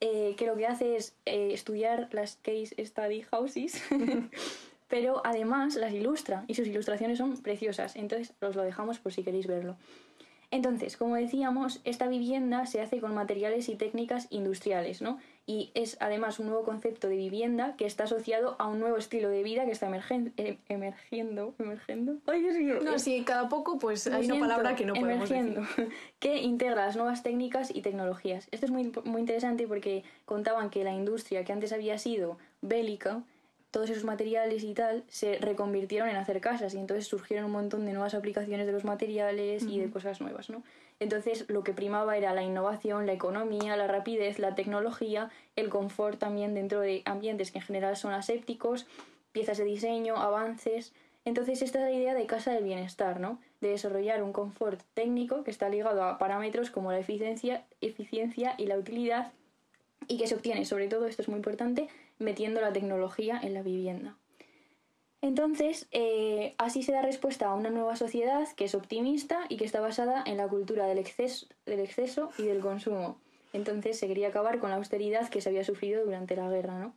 [0.00, 3.82] eh, que lo que hace es eh, estudiar las case study houses,
[4.88, 9.22] pero además las ilustra y sus ilustraciones son preciosas, entonces os lo dejamos por si
[9.22, 9.76] queréis verlo.
[10.50, 15.18] Entonces, como decíamos, esta vivienda se hace con materiales y técnicas industriales, ¿no?
[15.44, 19.28] Y es además un nuevo concepto de vivienda que está asociado a un nuevo estilo
[19.28, 19.90] de vida que está
[20.36, 22.18] eh, emergiendo, emergiendo.
[22.26, 22.78] Ay, Dios mío.
[22.82, 25.62] No, sí, cada poco pues hay una palabra que no podemos emergiendo,
[26.20, 28.46] que integra las nuevas técnicas y tecnologías.
[28.52, 33.24] Esto es muy, muy interesante porque contaban que la industria que antes había sido bélica
[33.72, 37.86] todos esos materiales y tal se reconvirtieron en hacer casas y entonces surgieron un montón
[37.86, 40.62] de nuevas aplicaciones de los materiales y de cosas nuevas, ¿no?
[41.02, 46.20] Entonces lo que primaba era la innovación, la economía, la rapidez, la tecnología, el confort
[46.20, 48.86] también dentro de ambientes que en general son asépticos,
[49.32, 50.92] piezas de diseño, avances.
[51.24, 53.40] Entonces esta es la idea de casa del bienestar, ¿no?
[53.60, 58.66] De desarrollar un confort técnico que está ligado a parámetros como la eficiencia, eficiencia y
[58.66, 59.32] la utilidad
[60.06, 61.88] y que se obtiene, sobre todo, esto es muy importante,
[62.20, 64.16] metiendo la tecnología en la vivienda.
[65.22, 69.64] Entonces, eh, así se da respuesta a una nueva sociedad que es optimista y que
[69.64, 73.20] está basada en la cultura del exceso, del exceso y del consumo.
[73.52, 76.96] Entonces se quería acabar con la austeridad que se había sufrido durante la guerra, ¿no?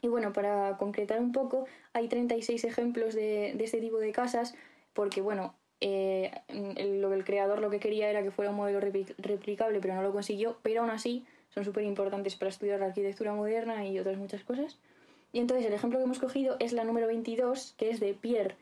[0.00, 4.56] Y bueno, para concretar un poco, hay 36 ejemplos de, este tipo de casas,
[4.92, 9.78] porque bueno, eh, el, el creador lo que quería era que fuera un modelo replicable,
[9.78, 13.86] pero no lo consiguió, pero aún así son súper importantes para estudiar la arquitectura moderna
[13.86, 14.80] y otras muchas cosas.
[15.32, 18.56] Y entonces el ejemplo que hemos cogido es la número 22, que es de Pierre.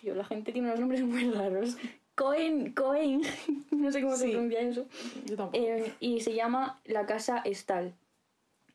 [0.00, 1.76] Tío, la gente tiene unos nombres muy raros.
[2.14, 3.22] Cohen, Cohen,
[3.70, 4.86] no sé cómo se pronuncia eso.
[5.52, 7.94] Eh, y se llama la casa Estal.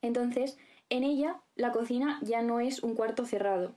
[0.02, 0.58] Entonces,
[0.90, 3.74] en ella la cocina ya no es un cuarto cerrado.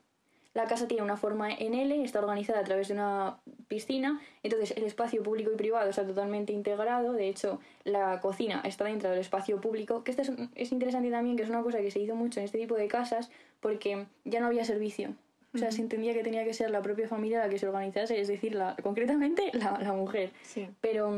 [0.55, 3.39] La casa tiene una forma en L, está organizada a través de una
[3.69, 8.85] piscina, entonces el espacio público y privado está totalmente integrado, de hecho la cocina está
[8.85, 11.91] dentro del espacio público, que esto es, es interesante también, que es una cosa que
[11.91, 15.15] se hizo mucho en este tipo de casas, porque ya no había servicio.
[15.55, 18.19] O sea, se entendía que tenía que ser la propia familia la que se organizase,
[18.19, 20.33] es decir, la, concretamente la, la mujer.
[20.43, 20.67] Sí.
[20.81, 21.13] Pero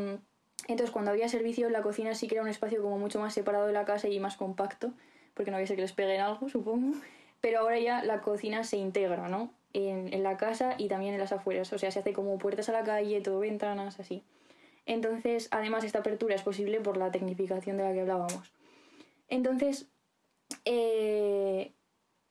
[0.67, 3.67] entonces cuando había servicio, la cocina sí que era un espacio como mucho más separado
[3.67, 4.93] de la casa y más compacto,
[5.35, 6.97] porque no había que les peguen algo, supongo.
[7.45, 9.51] Pero ahora ya la cocina se integra, ¿no?
[9.75, 11.71] En, en la casa y también en las afueras.
[11.75, 14.23] O sea, se hace como puertas a la calle, todo ventanas, así.
[14.87, 18.51] Entonces, además, esta apertura es posible por la tecnificación de la que hablábamos.
[19.29, 19.89] Entonces,
[20.65, 21.73] eh,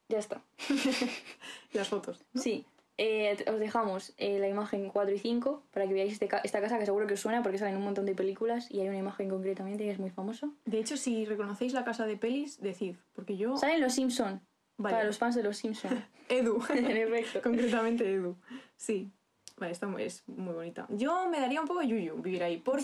[0.10, 0.42] ya está.
[1.74, 2.20] Las fotos.
[2.34, 2.42] ¿no?
[2.42, 2.66] Sí.
[2.98, 6.60] Eh, os dejamos eh, la imagen 4 y 5 para que veáis este ca esta
[6.60, 8.98] casa que seguro que os suena porque salen un montón de películas y hay una
[8.98, 10.50] imagen concretamente que es muy famosa.
[10.66, 13.58] De hecho, si reconocéis la casa de pelis, decid, porque yo...
[13.58, 14.42] Salen los Simpson.
[14.84, 14.96] Vale.
[14.96, 16.04] Para los fans de los Simpson.
[16.30, 16.60] Edu.
[17.44, 18.36] Concretamente Edu.
[18.76, 19.10] Sí.
[19.58, 20.86] Vale, esta es muy bonita.
[20.90, 22.82] Yo me daría un poco de yuyu vivir ahí, porque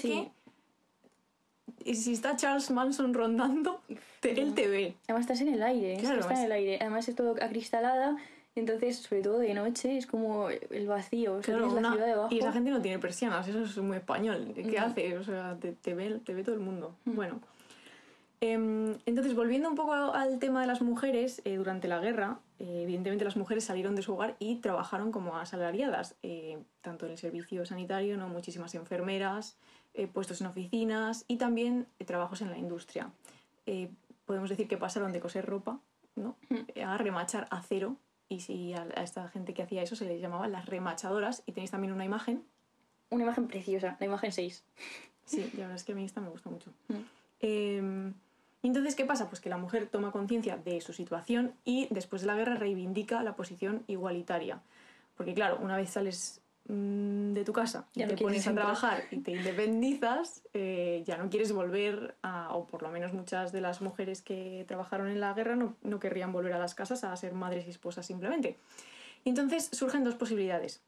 [1.83, 1.93] Sí.
[1.95, 3.81] si está Charles Manson rondando,
[4.19, 4.95] te- él te ve.
[5.05, 6.77] Además estás en el aire, que Claro, está en el aire.
[6.81, 8.17] Además es todo acristalada,
[8.55, 11.91] entonces sobre todo de noche es como el vacío, o sea, Claro, tienes la una-
[11.97, 12.35] ciudad debajo.
[12.35, 14.51] y esa gente no tiene persianas, eso es muy español.
[14.55, 14.85] ¿Qué No.
[14.85, 15.17] hace?
[15.17, 16.95] O sea, te, te ve, te ve todo el mundo.
[17.05, 17.15] Mm.
[17.15, 17.41] Bueno.
[18.41, 22.83] Em, entonces, volviendo un poco al tema de las mujeres, eh, durante la guerra, eh,
[22.83, 27.17] evidentemente las mujeres salieron de su hogar y trabajaron como asalariadas, eh, tanto en el
[27.17, 28.29] servicio sanitario, ¿no?
[28.29, 29.57] muchísimas enfermeras,
[30.13, 33.11] puestos en oficinas y también trabajos en la industria.
[34.25, 35.81] Podemos decir que pasaron de coser ropa
[36.15, 36.37] ¿no?
[36.85, 37.97] A remachar acero
[38.29, 41.51] y si a, a esta gente que hacía eso se les llamaba las remachadoras y
[41.51, 42.45] tenéis también una imagen.
[43.09, 44.63] Una imagen preciosa, la imagen 6.
[45.25, 46.71] Sí, la verdad es que a mí esta me gusta mucho.
[46.87, 48.13] Mm.
[48.61, 49.29] Eh, entonces, ¿qué pasa?
[49.29, 53.23] Pues que la mujer toma conciencia de su situación y después de la guerra reivindica
[53.23, 54.61] la posición igualitaria.
[55.15, 59.03] Porque claro, una vez sales mm, de tu casa y Ya te pones a trabajar
[59.11, 63.61] y te independizas, eh, ya no quieres volver a, o por lo menos muchas de
[63.61, 67.15] las mujeres que trabajaron en la guerra no, no querrían volver a las casas a
[67.17, 68.57] ser madres y esposas simplemente.
[69.25, 70.81] Y entonces surgen dos posibilidades.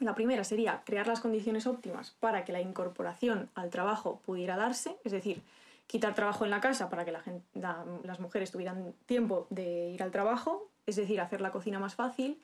[0.00, 4.96] La primera sería crear las condiciones óptimas para que la incorporación al trabajo pudiera darse,
[5.04, 5.42] es decir,
[5.88, 9.88] quitar trabajo en la casa para que la gen- la- las mujeres tuvieran tiempo de
[9.88, 12.40] ir al trabajo, es decir, hacer la cocina más fácil,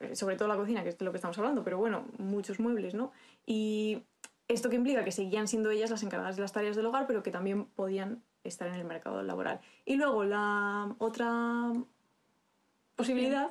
[0.00, 2.58] eh, sobre todo la cocina, que es de lo que estamos hablando, pero bueno, muchos
[2.58, 3.12] muebles, ¿no?
[3.46, 4.02] Y
[4.48, 7.22] esto que implica que seguían siendo ellas las encargadas de las tareas del hogar, pero
[7.22, 9.60] que también podían estar en el mercado laboral.
[9.84, 11.72] Y luego la otra
[12.96, 13.50] posibilidad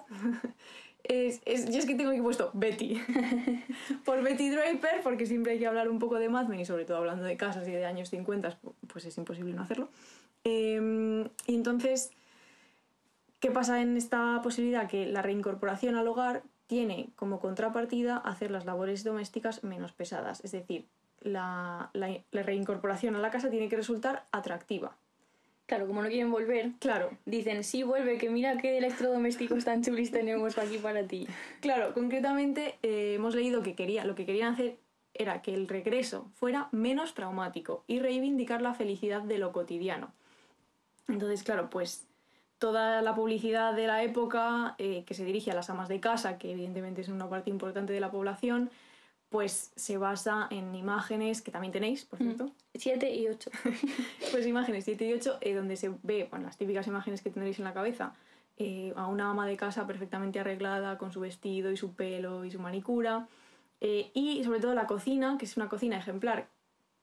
[1.04, 3.02] es, es- yo es que tengo aquí puesto Betty.
[4.06, 6.86] Por Betty Draper, porque siempre hay que hablar un poco de Mad Men y sobre
[6.86, 9.90] todo hablando de casas y de años 50, pues es imposible no hacerlo.
[10.44, 12.12] Eh, y entonces,
[13.40, 14.88] ¿qué pasa en esta posibilidad?
[14.88, 20.44] Que la reincorporación al hogar tiene como contrapartida hacer las labores domésticas menos pesadas.
[20.44, 20.86] Es decir,
[21.20, 24.96] la- la reincorporación a la casa tiene que resultar atractiva.
[25.72, 30.12] Claro, como no quieren volver, Claro, dicen, sí, vuelve, que mira qué electrodomésticos tan chulis
[30.12, 31.30] tenemos aquí para ti.
[31.62, 34.76] Claro, concretamente eh, hemos leído que quería, lo que querían hacer
[35.14, 40.12] era que el regreso fuera menos traumático y reivindicar la felicidad de lo cotidiano.
[41.08, 42.06] Entonces, claro, pues
[42.58, 46.38] toda la publicidad de la época eh, que se dirige a las amas de casa,
[46.38, 48.70] que evidentemente es una parte importante de la población,
[49.32, 53.50] pues se basa en imágenes que también tenéis, por cierto, 7 y 8.
[54.32, 57.58] pues imágenes 7 y 8, eh, donde se ve, bueno, las típicas imágenes que tendréis
[57.58, 58.14] en la cabeza,
[58.58, 62.52] eh, a una ama de casa perfectamente arreglada, con su vestido y su pelo y
[62.52, 63.30] su manicura,
[63.80, 66.50] eh, y sobre todo la cocina, que es una cocina ejemplar,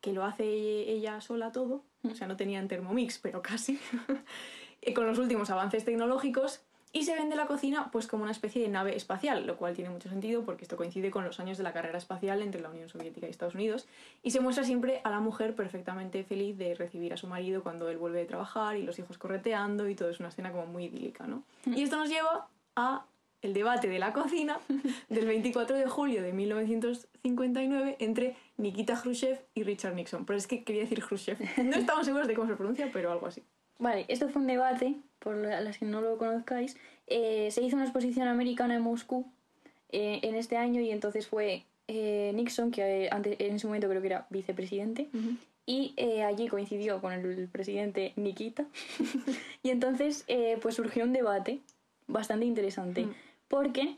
[0.02, 3.80] que lo hace ella sola todo, o sea, no tenían Thermomix, pero casi,
[4.94, 6.60] con los últimos avances tecnológicos,
[6.92, 9.90] y se vende la cocina pues como una especie de nave espacial, lo cual tiene
[9.90, 12.88] mucho sentido porque esto coincide con los años de la carrera espacial entre la Unión
[12.88, 13.86] Soviética y Estados Unidos
[14.22, 17.88] y se muestra siempre a la mujer perfectamente feliz de recibir a su marido cuando
[17.88, 20.84] él vuelve de trabajar y los hijos correteando y todo es una escena como muy
[20.84, 21.42] idílica, ¿no?
[21.66, 23.04] Y esto nos lleva a
[23.42, 24.58] el debate de la cocina
[25.08, 30.24] del 24 de julio de 1959 entre Nikita Khrushchev y Richard Nixon.
[30.24, 31.38] Pero es que quería decir Khrushchev.
[31.64, 33.44] No estamos seguros de cómo se pronuncia, pero algo así.
[33.78, 36.76] Vale, esto fue un debate, por las que no lo conozcáis.
[37.06, 39.26] Eh, se hizo una exposición americana en Moscú
[39.90, 44.00] eh, en este año y entonces fue eh, Nixon, que antes, en ese momento creo
[44.00, 45.08] que era vicepresidente,
[45.64, 48.66] y allí coincidió con el presidente Nikita.
[49.62, 50.26] y entonces
[50.60, 51.60] pues surgió un debate
[52.06, 53.14] bastante interesante, mm.
[53.48, 53.96] porque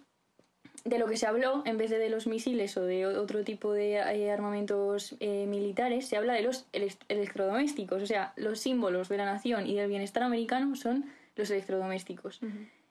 [0.85, 3.73] de lo que se habló, en vez de, de los misiles o de otro tipo
[3.73, 6.67] de eh, armamentos eh, militares, se habla de los
[7.09, 8.03] electrodomésticos.
[8.03, 11.05] O sea, los símbolos de la nación y del bienestar americano son
[11.37, 12.41] los electrodomésticos.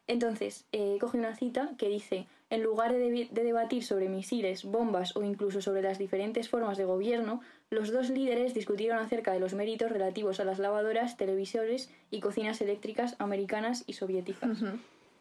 [0.08, 5.15] Entonces, eh, coge una cita que dice, en lugar de, de, debatir sobre misiles, bombas
[5.15, 9.54] o incluso sobre las diferentes formas de gobierno, los dos líderes discutieron acerca de los
[9.54, 14.63] méritos relativos a las lavadoras, televisores y cocinas eléctricas americanas y soviéticas.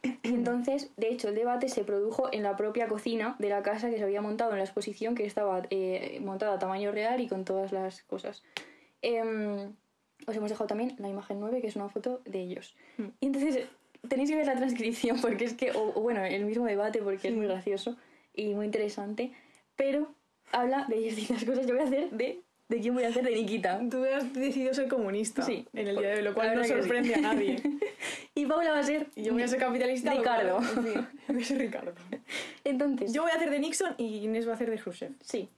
[0.02, 3.98] Entonces, de hecho, el debate se produjo en la propia cocina de la casa que
[3.98, 7.44] se había montado en la exposición, que estaba eh, montada a tamaño real y con
[7.44, 8.42] todas las cosas.
[9.02, 9.74] Em,
[10.26, 12.76] os hemos dejado también la imagen 9, que es una foto de ellos.
[12.96, 13.06] Mm.
[13.20, 13.66] Y entonces,
[14.08, 17.34] tenéis que ver la transcripción, porque es que, o, bueno, el mismo debate, porque es
[17.34, 17.96] muy gracioso
[18.34, 19.32] y muy interesante,
[19.76, 20.14] pero
[20.52, 21.66] habla de distintas cosas.
[21.66, 23.80] Yo voy a hacer de de quién voy a hacer de Nikita.
[23.90, 27.14] Tú has decidido ser comunista sí, en el día de hoy, lo cual no sorprende
[27.14, 27.62] a nadie.
[28.34, 29.08] y Paula va a ser...
[29.14, 30.12] Y yo voy a ser capitalista.
[30.12, 30.58] Ricardo.
[31.28, 31.94] voy a ser Ricardo.
[32.64, 33.12] Entonces...
[33.12, 35.12] Yo voy a hacer de Nixon y Inés va a hacer de Khrushchev.
[35.22, 35.48] Sí.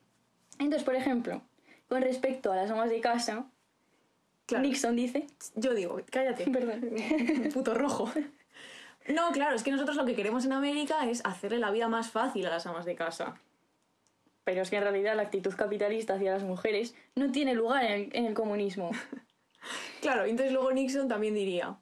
[0.58, 1.42] Entonces, por ejemplo,
[1.88, 3.46] con respecto a las amas de casa,
[4.60, 5.26] Nixon dice...
[5.56, 6.48] Yo digo, cállate.
[6.48, 6.90] Perdón.
[7.52, 8.12] Puto rojo.
[9.08, 12.10] No, claro, es que nosotros lo que queremos en América es hacerle la vida más
[12.10, 13.40] fácil a las amas de casa
[14.50, 18.26] pero es que en realidad la actitud capitalista hacia las mujeres no tiene lugar en
[18.26, 18.90] el, comunismo.
[20.00, 21.78] claro, entonces luego Nixon también diría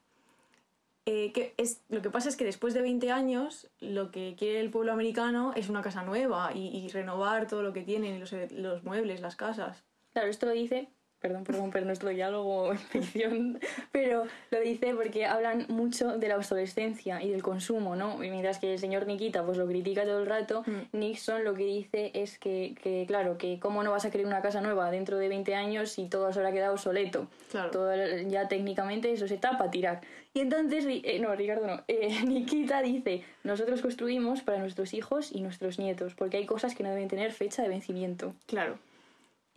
[1.06, 4.60] eh, que es, lo que pasa es que después de 20 años lo que quiere
[4.60, 8.84] el pueblo americano es una casa nueva y, renovar todo lo que tienen, los, los
[8.84, 9.82] muebles, las casas.
[10.12, 15.26] Claro, esto lo dice perdón por romper nuestro diálogo en ficción, pero lo dice porque
[15.26, 18.22] hablan mucho de la obsolescencia y del consumo, ¿no?
[18.22, 20.96] Y mientras que el señor Nikita pues lo critica todo el rato, mm.
[20.96, 24.42] Nixon lo que dice es que, que, claro, que cómo no vas a crear una
[24.42, 27.28] casa nueva dentro de 20 años si todo se ha quedado obsoleto.
[27.50, 27.70] Claro.
[27.70, 27.94] Todo,
[28.28, 30.00] ya técnicamente eso se para tirar.
[30.34, 35.40] Y entonces, eh, no, Ricardo no, eh, Nikita dice, nosotros construimos para nuestros hijos y
[35.40, 38.34] nuestros nietos, porque hay cosas que no deben tener fecha de vencimiento.
[38.46, 38.78] Claro.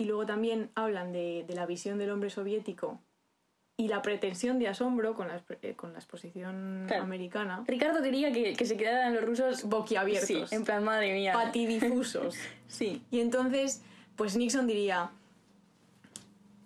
[0.01, 2.99] Y luego también hablan de, la visión del hombre soviético
[3.77, 7.63] y la pretensión de asombro con la, eh, con la exposición americana.
[7.67, 10.49] Ricardo quería que, se quedaran los rusos boquiabiertos.
[10.49, 11.33] Sí, en plan, madre mía.
[11.33, 12.35] Patidifusos.
[12.67, 13.03] sí.
[13.11, 13.83] Y entonces,
[14.15, 15.11] pues Nixon diría,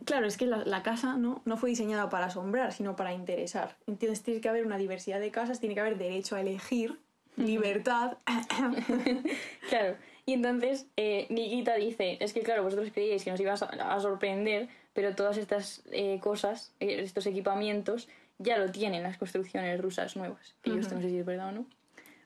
[0.06, 1.42] claro, es que la, casa ¿no?
[1.44, 3.76] no fue diseñada para asombrar, sino para interesar.
[3.86, 7.02] Entonces tiene que haber una diversidad de casas, tiene que haber derecho a elegir,
[7.38, 8.18] libertad.
[9.70, 9.96] claro.
[10.26, 14.70] Y entonces eh, Nikita dice, es que claro, vosotros creíais que nos ibas a, sorprender,
[14.94, 18.08] pero todas estas eh, cosas, eh, estos equipamientos,
[18.40, 20.56] ya lo tienen las construcciones rusas nuevas.
[20.62, 21.66] Que yo esto no sé si es verdad o no.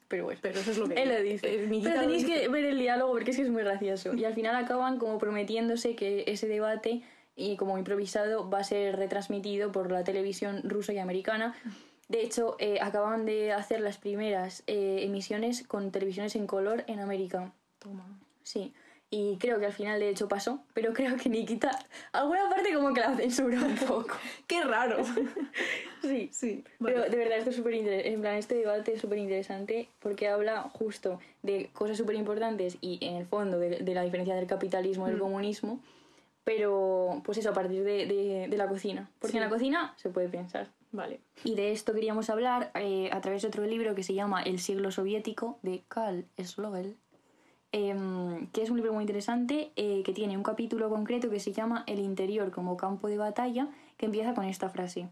[0.08, 1.68] Pero bueno, pero eso es lo que él lo dice.
[1.84, 4.16] pero tenéis que ver el diálogo porque es que es muy gracioso.
[4.16, 7.04] Y al final acaban como prometiéndose que ese debate
[7.36, 11.56] y como improvisado va a ser retransmitido por la televisión rusa y americana.
[12.10, 17.54] De hecho, acaban de hacer las primeras emisiones con televisiones en color en América.
[17.80, 18.20] Toma.
[18.44, 18.74] Sí.
[19.12, 21.72] Y creo que al final de hecho pasó, pero creo que Nikita
[22.12, 24.16] alguna parte como que la censuró un poco.
[24.48, 25.04] Qué raro.
[26.04, 26.64] sí, sí.
[26.84, 30.28] Pero de verdad esto es súper interesante, en plan este debate es súper interesante porque
[30.28, 35.08] habla justo de cosas súper importantes y en el fondo de, la diferencia del capitalismo
[35.08, 35.22] y el mm.
[35.22, 35.80] comunismo,
[36.44, 38.06] pero pues eso a partir de,
[38.48, 39.10] de, la cocina.
[39.20, 40.68] Porque en la cocina se puede pensar.
[40.92, 41.22] Vale.
[41.44, 44.60] Y de esto queríamos hablar eh, a través de otro libro que se llama El
[44.60, 46.98] siglo soviético de Karl Slogel
[47.72, 51.54] Em, que es un libro muy interesante, eh, que tiene un capítulo concreto que se
[51.54, 55.10] llama El interior como campo de batalla, que empieza con esta frase.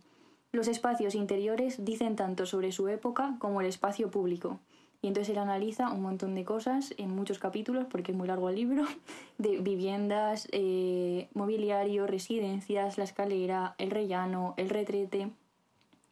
[0.51, 4.59] Los espacios interiores dicen tanto sobre su época como el espacio público.
[5.03, 8.49] Y entonces él analiza un montón de cosas en muchos capítulos, porque es muy largo
[8.49, 8.85] el libro,
[9.37, 15.29] de viviendas, eh, mobiliario, residencias, la escalera, el rellano, el retrete.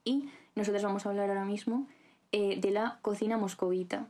[0.05, 1.87] Y nosotros vamos a hablar ahora mismo
[2.31, 4.07] eh, de la cocina moscovita,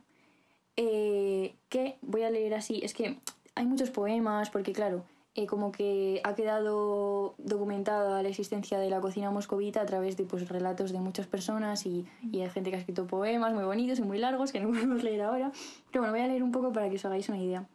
[0.76, 3.18] eh, que voy a leer así, es que
[3.54, 5.04] hay muchos poemas, porque claro,
[5.34, 10.24] eh, como que ha quedado documentada la existencia de la cocina moscovita a través de
[10.24, 13.98] pues, relatos de muchas personas y, y, hay gente que ha escrito poemas muy bonitos
[13.98, 15.52] y muy largos que no podemos leer ahora.
[15.90, 17.68] Pero bueno, voy a leer un poco para que os hagáis una idea.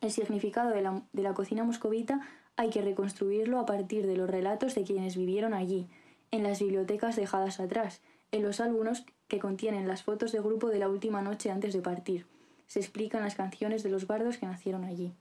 [0.00, 2.20] El significado de la, de la cocina moscovita
[2.56, 5.88] hay que reconstruirlo a partir de los relatos de quienes vivieron allí,
[6.30, 8.00] en las bibliotecas dejadas atrás,
[8.32, 11.80] en los álbumes que contienen las fotos de grupo de la última noche antes de
[11.80, 12.26] partir.
[12.66, 15.12] Se explican las canciones de los bardos que nacieron allí.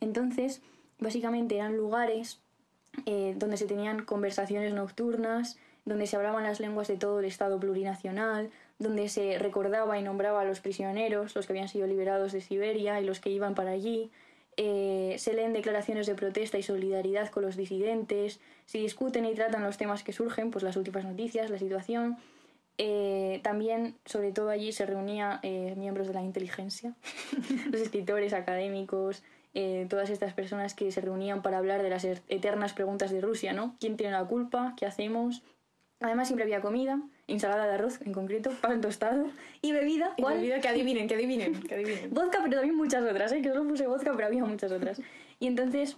[0.00, 0.62] Entonces,
[0.98, 2.40] básicamente eran lugares
[3.06, 7.58] eh, donde se tenían conversaciones nocturnas, donde se hablaban las lenguas de todo el Estado
[7.58, 12.40] plurinacional, donde se recordaba y nombraba a los prisioneros, los que habían sido liberados de
[12.40, 14.10] Siberia y los que iban para allí.
[14.62, 19.62] Eh, se leen declaraciones de protesta y solidaridad con los disidentes, se discuten y tratan
[19.62, 22.18] los temas que surgen, pues las últimas noticias, la situación.
[22.76, 25.40] Eh, también, sobre todo allí, se reunían
[25.78, 26.94] miembros de la inteligencia,
[27.72, 29.22] los escritores, académicos,
[29.88, 33.76] todas estas personas que se reunían para hablar de las eternas preguntas de Rusia, ¿no?
[33.80, 34.74] ¿Quién tiene la culpa?
[34.76, 35.42] ¿Qué hacemos?
[36.00, 37.00] Además siempre había comida,
[37.30, 39.26] ensalada de arroz en concreto, pan tostado
[39.62, 40.14] y bebida.
[40.16, 42.12] Y bebida que adivinen, que adivinen, que adivinen.
[42.12, 43.42] vodka, pero también muchas otras, ¿eh?
[43.42, 45.00] que solo puse vodka, pero había muchas otras.
[45.38, 45.96] Y entonces,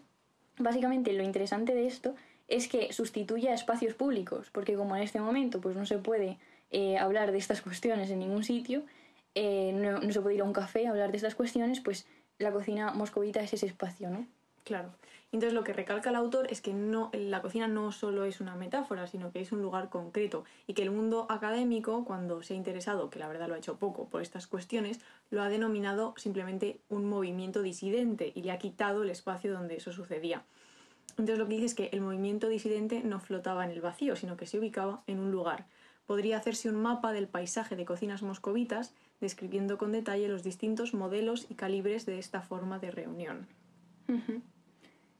[0.58, 2.14] básicamente lo interesante de esto
[2.48, 6.38] es que sustituye a espacios públicos, porque como en este momento pues no se puede
[6.70, 8.82] eh, hablar de estas cuestiones en ningún sitio,
[9.34, 12.06] eh, no, no se puede ir a un café a hablar de estas cuestiones, pues
[12.38, 14.26] la cocina moscovita es ese espacio, ¿no?
[14.64, 14.94] Claro.
[15.32, 18.54] Entonces lo que recalca el autor es que no, la cocina no solo es una
[18.54, 22.56] metáfora, sino que es un lugar concreto y que el mundo académico, cuando se ha
[22.56, 25.00] interesado, que la verdad lo ha hecho poco por estas cuestiones,
[25.30, 29.90] lo ha denominado simplemente un movimiento disidente y le ha quitado el espacio donde eso
[29.90, 30.44] sucedía.
[31.12, 34.36] Entonces lo que dice es que el movimiento disidente no flotaba en el vacío, sino
[34.36, 35.66] que se ubicaba en un lugar.
[36.06, 41.46] Podría hacerse un mapa del paisaje de cocinas moscovitas, describiendo con detalle los distintos modelos
[41.48, 43.46] y calibres de esta forma de reunión.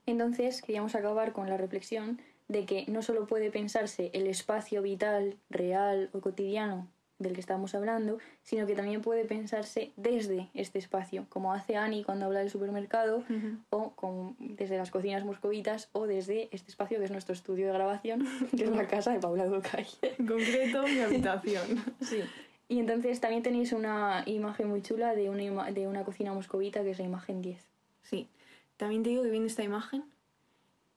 [0.06, 5.36] Entonces queríamos acabar con la reflexión de que no solo puede pensarse el espacio vital,
[5.48, 6.88] real o cotidiano
[7.22, 12.04] del que estamos hablando, sino que también puede pensarse desde este espacio, como hace Ani
[12.04, 13.24] cuando habla del supermercado,
[13.70, 18.26] o desde las cocinas moscovitas, o desde este espacio que es nuestro estudio de grabación,
[18.56, 19.86] que es la casa de Paula Ducay.
[20.02, 21.84] En concreto, mi habitación.
[22.00, 22.22] sí.
[22.68, 26.90] Y entonces también tenéis una imagen muy chula de una, de una cocina moscovita, que
[26.90, 27.62] es la imagen 10.
[28.02, 28.28] Sí.
[28.82, 30.02] También te digo que viendo esta imagen,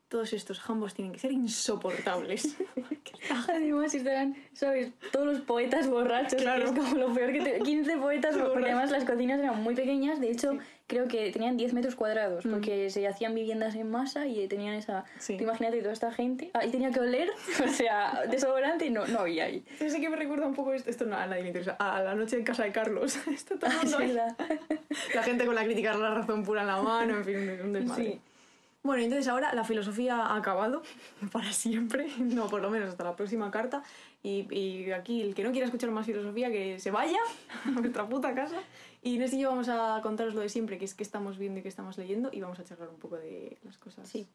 [0.07, 2.55] todos estos jambos tienen que ser insoportables.
[3.47, 4.91] además estarán, ¿sabes?
[5.11, 6.65] Todos los poetas borrachos, claro.
[6.65, 7.59] es como lo peor que te...
[7.59, 11.73] 15 poetas, porque además las cocinas eran muy pequeñas, de hecho creo que tenían 10
[11.73, 12.51] metros cuadrados, mm.
[12.51, 15.05] porque se hacían viviendas en masa y tenían esa...
[15.27, 17.29] Imagínate toda esta gente, ahí tenía que oler,
[17.65, 19.65] o sea, desodorante y no, no había ahí.
[19.79, 22.01] Yo sé que me recuerda un poco esto, esto no, a nadie le interesa, a
[22.01, 23.17] la noche en casa de Carlos.
[23.27, 24.35] Esto todo ah,
[25.13, 28.05] La gente con la crítica la razón pura en la mano, en fin, un desmadre.
[28.05, 28.21] Sí.
[28.85, 30.83] Bueno, entonces ahora la filosofía ha acabado
[31.31, 33.81] para siempre, no por lo menos hasta la próxima carta.
[34.21, 37.17] Y, y aquí el que no quiera escuchar más filosofía, que se vaya
[37.65, 38.61] a nuestra puta casa.
[39.01, 41.59] Y Inés y yo vamos a contaros lo de siempre, que es que estamos viendo
[41.59, 44.07] y que estamos leyendo, y vamos a charlar un poco de las cosas.
[44.07, 44.27] Sí.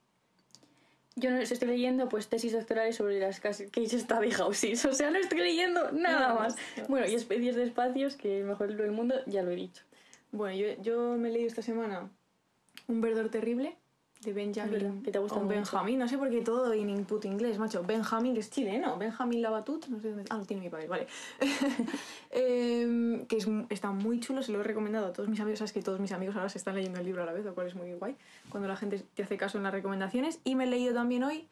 [1.15, 3.41] Yo no estoy leyendo pues tesis doctorales sobre las
[3.77, 4.85] está de houses.
[4.85, 6.57] O sea, no estoy leyendo nada más.
[6.89, 9.85] Bueno, y especies de espacios, que mejor libro del mundo, ya lo he dicho.
[10.33, 12.11] Bueno, yo, yo me he leído esta semana
[12.89, 13.77] Un verdor terrible
[14.21, 15.03] de Benjamin.
[15.03, 17.83] que te gusta Benjamin, no sé por qué todo en input inglés, macho.
[17.83, 18.99] Benjamin, que es chileno.
[18.99, 20.25] Benjamin Labatut, no sé dónde.
[20.29, 21.07] Ah, lo tiene mi padre, vale.
[22.31, 25.59] Em, que es, está muy chulo, se lo he recomendado a todos mis amigos.
[25.59, 27.55] Sabes que todos mis amigos ahora se están leyendo el libro a la vez, lo
[27.55, 28.15] cual es muy guay.
[28.51, 30.39] Cuando la gente te hace caso en las recomendaciones.
[30.45, 31.49] Y me he leído también hoy,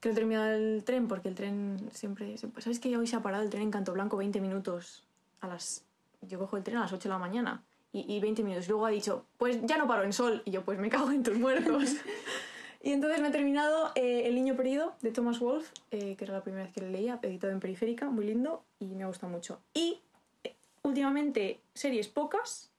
[0.00, 2.36] que he terminado el tren, porque el tren siempre.
[2.38, 5.04] ¿Sabes que hoy se ha parado el tren en Canto Blanco 20 minutos
[5.40, 5.84] a las.
[6.22, 7.62] Yo cojo el tren a las 8 de la mañana
[7.94, 8.68] y, 20 minutos.
[8.68, 10.42] Luego ha dicho, pues ya no paro en sol.
[10.44, 11.94] Y yo, pues me cago en tus muertos.
[12.82, 16.34] y entonces me he terminado eh, El niño perdido de Thomas Wolfe, eh, que era
[16.34, 19.60] la primera vez que lo leía, editado en periférica, muy lindo y me gusta mucho.
[19.72, 20.00] Y
[20.42, 22.70] eh, últimamente, series pocas.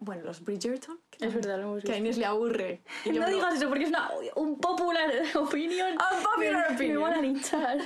[0.00, 0.98] Bueno, los Bridgerton.
[1.10, 2.82] Que es verdad, lo hemos Que a Inés le aburre.
[3.06, 5.92] no digas eso porque es una un popular opinión.
[5.92, 6.96] Un popular me, opinion.
[6.96, 7.78] Me van a linchar.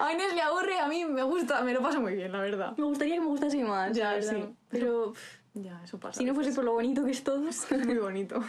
[0.00, 2.76] A Inés le aburre, a mí me gusta, me lo paso muy bien, la verdad.
[2.76, 3.96] Me gustaría que me gustase más.
[3.96, 4.44] Ya, sí.
[4.68, 5.14] Pero.
[5.54, 6.18] Ya, eso pasa.
[6.18, 7.48] Si no fuese por lo bonito que es todo.
[7.48, 8.42] Es muy bonito.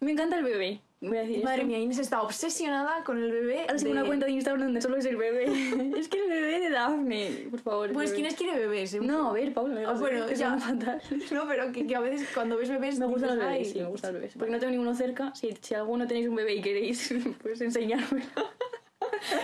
[0.00, 0.80] Me encanta el bebé.
[1.00, 3.62] Voy a decir Madre mía, Inés está obsesionada con el bebé.
[3.62, 3.90] Ahora de...
[3.90, 5.44] una cuenta de Instagram donde solo es el bebé.
[5.98, 7.92] es que el bebé de Daphne, por favor.
[7.92, 9.00] Pues ¿quién es quiere bebés?
[9.00, 10.56] No, a ver, Paula, ah, bueno, que ya.
[10.58, 11.02] fatal.
[11.32, 12.98] No, pero que, que, a veces cuando ves bebés.
[12.98, 14.34] Me gustan los bebés, sí, me gustan los bebés.
[14.38, 15.34] Porque no tengo ninguno cerca.
[15.34, 18.26] Si, si alguno tenéis un bebé y queréis, pues enseñármelo.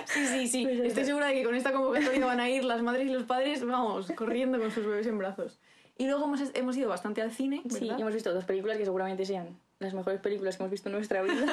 [0.06, 0.64] Sí, sí, sí.
[0.64, 3.24] Pues Estoy segura de que con esta convocatoria van a ir las madres y los
[3.24, 5.58] padres, vamos, corriendo con sus bebés en brazos.
[5.98, 7.60] Y luego hemos, hemos ido bastante al cine.
[7.64, 7.78] ¿verdad?
[7.78, 10.94] Sí, hemos visto dos películas que seguramente sean las mejores películas que hemos visto en
[10.94, 11.46] nuestra vida.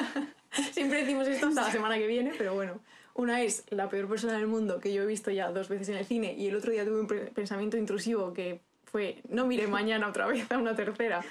[0.72, 2.80] Siempre decimos esto hasta la semana que viene, pero bueno.
[3.14, 5.96] Una es La peor persona del mundo, que yo he visto ya dos veces en
[5.96, 10.06] el cine, y el otro día tuve un pensamiento intrusivo que fue, no mire mañana
[10.06, 11.24] otra vez a una tercera,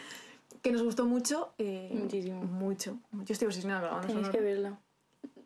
[0.61, 1.53] que nos gustó mucho.
[1.59, 2.41] Eh, Muchísimo.
[2.41, 2.97] Mucho.
[3.11, 4.79] Yo estoy obsesionada con la banda Tenéis que verla.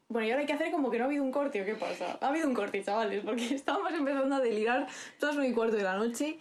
[0.07, 1.75] Bueno, y ahora hay que hacer como que no ha habido un corte, ¿o qué
[1.75, 2.17] pasa?
[2.21, 4.87] Ha habido un corte, chavales, porque estábamos empezando a delirar
[5.19, 6.39] todas las 9 y cuarto de la noche.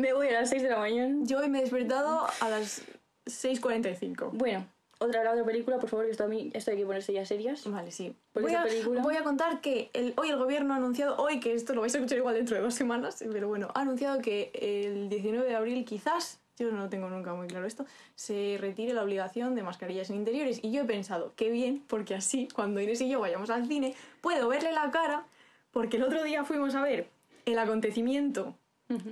[0.00, 1.14] Me voy a las 6 de la mañana.
[1.22, 2.82] Yo hoy me he despertado a las
[3.26, 4.30] 6.45.
[4.32, 4.66] Bueno,
[4.98, 7.24] otra, la otra película, por favor, que esto, a mí, esto hay que ponerse ya
[7.26, 7.68] serias.
[7.70, 8.14] Vale, sí.
[8.32, 11.38] Porque Voy a, película- voy a contar que el- hoy el gobierno ha anunciado, hoy
[11.40, 14.20] que esto lo vais a escuchar igual dentro de dos semanas, pero bueno, ha anunciado
[14.20, 17.84] que el 19 de abril quizás, yo no tengo nunca muy claro esto,
[18.14, 20.60] se retire la obligación de mascarillas en interiores.
[20.62, 23.94] Y yo he pensado, qué bien, porque así cuando Inés y yo vayamos al cine,
[24.20, 25.24] puedo verle la cara,
[25.72, 27.08] porque el otro día fuimos a ver
[27.46, 28.54] el acontecimiento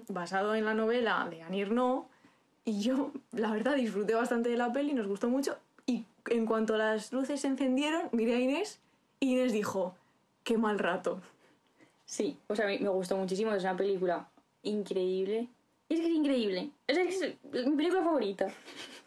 [0.09, 2.07] basado en la novela de Annie Ernaux
[2.65, 5.57] y yo, la verdad, disfruté bastante de la peli, nos gustó mucho
[5.87, 8.81] y en cuanto las luces se encendieron, miré a Inés
[9.21, 9.95] y Inés dijo,
[10.45, 11.21] qué mal rato.
[12.05, 14.29] Sí, o sea, me, gustó muchísimo, es una película
[14.63, 15.49] increíble.
[15.89, 16.71] Es que es increíble.
[16.87, 18.49] Es, que es mi película favorita.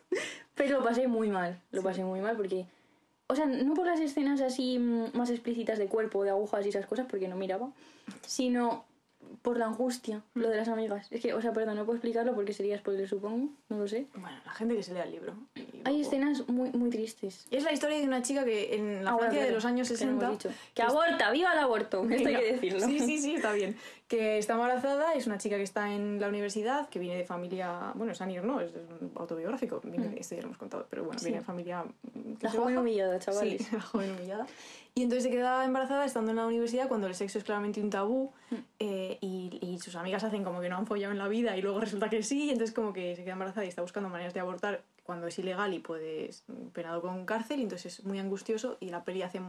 [0.55, 2.65] Pero lo pasé muy mal, lo pasé muy mal porque...
[3.27, 6.69] O sea, no por las escenas así mm, más explícitas de cuerpo, de agujas y
[6.69, 7.71] esas cosas, porque no miraba,
[8.27, 8.83] sino
[9.41, 11.07] por la angustia, lo de las amigas.
[11.11, 14.07] Es que, o sea, perdón, no puedo explicarlo porque sería spoiler, supongo, no lo sé.
[14.13, 15.33] Bueno, la gente que se lea el libro.
[15.83, 17.47] Hay escenas muy, muy tristes.
[17.51, 19.65] Es la historia de una chica que en la Ah, bueno, Francia de claro, los
[19.65, 20.49] años que no hemos 60...
[20.49, 20.59] dicho.
[20.73, 22.39] Que aborta, viva el aborto, esto hay Venga.
[22.39, 22.79] que decirlo.
[22.81, 23.75] Sí, sí, sí, está bien.
[24.07, 27.93] Que está embarazada, es una chica que está en la universidad, que viene de familia.
[27.95, 29.79] Bueno, es Annie no, es un autobiográfico.
[29.85, 31.23] viene- Esto ya lo hemos contado, pero bueno, Mm.
[31.23, 31.83] Viene de familia.
[31.83, 32.79] mm, La joven baja.
[32.81, 33.61] humillada, chavales.
[33.65, 34.45] Sí, la joven humillada.
[34.93, 37.89] Y entonces se queda embarazada estando en la universidad cuando el sexo es claramente un
[37.89, 38.55] tabú Mm.
[38.79, 41.61] eh, y, y sus amigas hacen como que no han follado en la vida y
[41.61, 44.33] luego resulta que sí, y entonces como que se queda embarazada y está buscando maneras
[44.33, 48.77] de abortar cuando es ilegal y puedes penado con cárcel, y entonces es muy angustioso
[48.81, 49.39] y la peli hace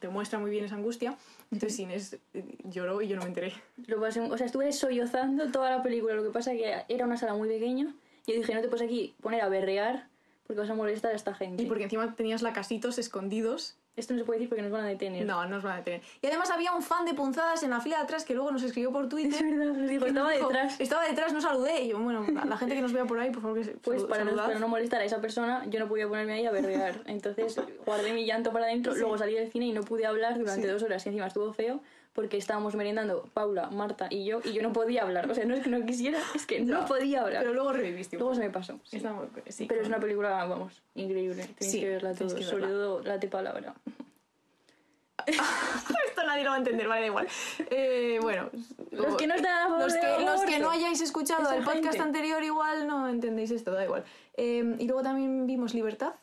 [0.00, 1.16] te muestra muy bien esa angustia.
[1.50, 3.52] Entonces Inés eh, lloró y yo no me enteré.
[3.86, 6.14] Lo pasé- o sea, estuve sollozando toda la película.
[6.14, 7.92] Lo que pasa es que era una sala muy pequeña.
[8.26, 10.06] Yo dije, no te puedes aquí poner a berrear
[10.46, 11.62] porque vas a molestar a esta gente.
[11.62, 13.76] Y porque encima tenías la casitos escondidos.
[13.98, 15.26] Esto no se puede decir porque nos van a detener.
[15.26, 16.00] No, no os van a detener.
[16.22, 18.62] Y además había un fan de punzadas en la fila de atrás que luego nos
[18.62, 19.44] escribió por Twitter.
[19.44, 20.80] Es verdad, nos dijo, nos estaba dijo, detrás.
[20.80, 21.82] Estaba detrás, no saludé.
[21.82, 23.72] Y yo, bueno, la, la gente que nos vea por ahí, por favor, que se-
[23.72, 24.46] Pues para no, saludad.
[24.46, 27.02] para no molestar a esa persona, yo no podía ponerme ahí a berrear.
[27.06, 30.62] Entonces guardé mi llanto para adentro, luego salí del cine y no pude hablar durante
[30.66, 30.72] Sí.
[30.72, 31.04] dos horas.
[31.04, 31.80] Y encima estuvo feo
[32.18, 35.30] porque estábamos merendando Paula, Marta y yo, y yo no podía hablar.
[35.30, 37.42] O sea, no es que no quisiera, es que no podía hablar.
[37.42, 38.18] Pero luego reviviste.
[38.18, 38.80] Luego se me pasó.
[38.82, 38.96] sí.
[38.96, 41.44] Está muy- sí, Pero es una película, vamos, increíble.
[41.56, 42.76] Tenéis Sí, que verla todos, que sobre verla.
[42.76, 43.74] todo la de palabra.
[45.28, 47.28] Esto nadie lo va a entender, vale, da igual.
[47.70, 48.50] Eh, bueno,
[48.90, 50.58] Los que no están los que, los que aborto.
[50.58, 51.98] no hayáis escuchado el podcast gente.
[52.00, 54.02] anterior, igual no entendéis esto, da igual.
[54.36, 56.14] Eh, y luego también vimos Libertad,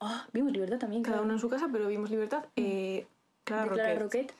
[0.00, 1.24] Ah, vimos Libertad también, cada claro.
[1.24, 2.44] uno en su casa, pero vimos Libertad.
[2.56, 3.06] Eh,
[3.44, 4.02] Clara de Clara Roquet.
[4.32, 4.34] Roquet.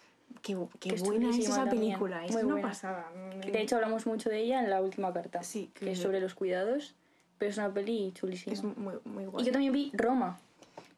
[0.54, 2.68] Qué, qué buena es esa también, película, es muy una buena.
[2.68, 3.10] pasada.
[3.50, 5.42] De hecho, hablamos mucho de ella en la última carta.
[5.42, 6.94] Sí, Que es sobre los cuidados,
[7.38, 8.52] pero es una peli chulísima.
[8.54, 9.44] es muy, muy Y guay.
[9.46, 10.38] yo también vi Roma,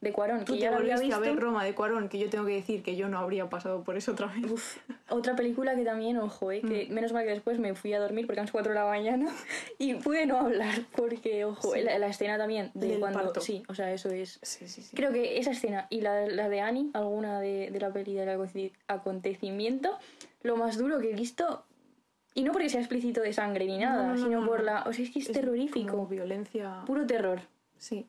[0.00, 1.16] de Cuarón, Tú que te ya volviste visto.
[1.16, 3.82] a ver Roma de Cuarón, que yo tengo que decir que yo no habría pasado
[3.82, 4.78] por eso otra vez.
[5.08, 8.26] Otra película que también, ojo, eh, que menos mal que después me fui a dormir
[8.26, 9.26] porque eran las 4 de la mañana
[9.78, 11.80] y pude no hablar porque, ojo, Sí.
[11.80, 13.18] la, la escena también de Del cuando...
[13.20, 13.40] parto.
[13.40, 14.38] Sí, o sea, eso es...
[14.42, 14.82] Sí, sí.
[14.94, 18.28] Creo que esa escena y la, la de Annie, alguna de, de la peli del
[18.28, 19.98] aconte- acontecimiento,
[20.42, 21.64] lo más duro que he visto,
[22.34, 24.84] y no porque sea explícito de sangre ni nada, no, no, sino no, por la...
[24.86, 26.82] O sea, es que es, Es terrorífico, como violencia.
[26.86, 27.40] puro terror.
[27.78, 28.06] Sí.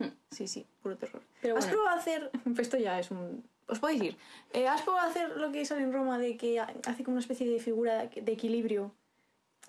[0.00, 0.08] Mm.
[0.32, 1.22] Sí, sí, puro terror.
[1.40, 1.78] Pero ¿Has bueno.
[1.78, 2.30] probado hacer.?
[2.58, 3.44] Esto ya es un.
[3.68, 4.16] Os podéis ir.
[4.52, 7.20] Eh, ¿Has probado hacer lo que sale en Roma de que ha- hace como una
[7.20, 8.92] especie de figura de equilibrio?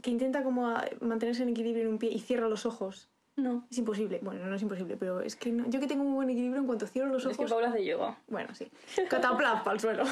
[0.01, 3.09] Que intenta como mantenerse en equilibrio en un pie y cierra los ojos.
[3.41, 3.65] No.
[3.71, 4.19] Es imposible.
[4.21, 6.67] Bueno, no es imposible, pero es que no- yo que tengo un buen equilibrio en
[6.67, 7.51] cuanto cierro los Es que ojos.
[7.51, 8.17] Paula hace yoga.
[8.27, 8.67] Bueno, sí.
[9.09, 10.03] Cataplap al suelo.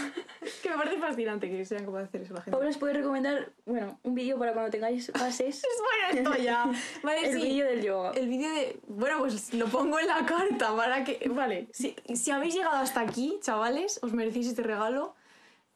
[0.42, 2.52] Es que me parece fascinante que sean capaces de hacer eso la gente.
[2.52, 5.64] Paula os puede recomendar, bueno, un vídeo para cuando tengáis bases.
[5.70, 6.66] Es bueno esto ya.
[7.04, 7.42] Vale, el sí.
[7.48, 8.12] vídeo del yoga.
[8.12, 8.80] El vídeo de.
[8.88, 11.30] Bueno, pues lo pongo en la carta para que.
[11.30, 15.14] Vale, si, si habéis llegado hasta aquí, chavales, os merecéis este regalo.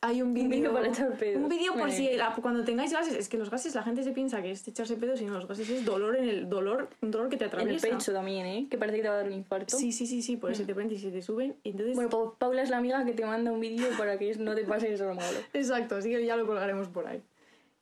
[0.05, 0.49] Hay un vídeo.
[0.49, 1.41] vídeo para echar pedos.
[1.41, 1.93] Un vídeo por Vale.
[1.95, 3.13] si la- cuando tengáis gases.
[3.15, 5.69] Es que los gases, la gente se piensa que es echarse pedos, sino los gases
[5.69, 6.49] es dolor en el.
[6.49, 7.87] dolor, un dolor que te En el atraviesa.
[7.87, 8.67] pecho también, ¿eh?
[8.69, 9.77] Que parece que te va a dar un infarto.
[9.77, 11.55] Sí, sí, sí, sí, por eso te prenden y se te suben.
[11.63, 11.95] Y entonces.
[11.95, 14.65] Bueno, Pa- Paula es la amiga que te manda un vídeo para que no te
[14.65, 15.37] pase eso lo malo.
[15.53, 17.21] Exacto, así que ya lo colgaremos por ahí.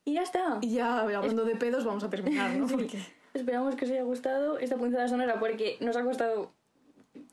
[0.06, 0.60] Y ya está.
[0.62, 2.68] Y ya hablando de pedos, vamos a terminar, ¿no?
[2.70, 2.76] Sí.
[2.76, 3.00] Porque.
[3.34, 6.52] Esperamos que os haya gustado esta punzada sonora porque nos ha costado.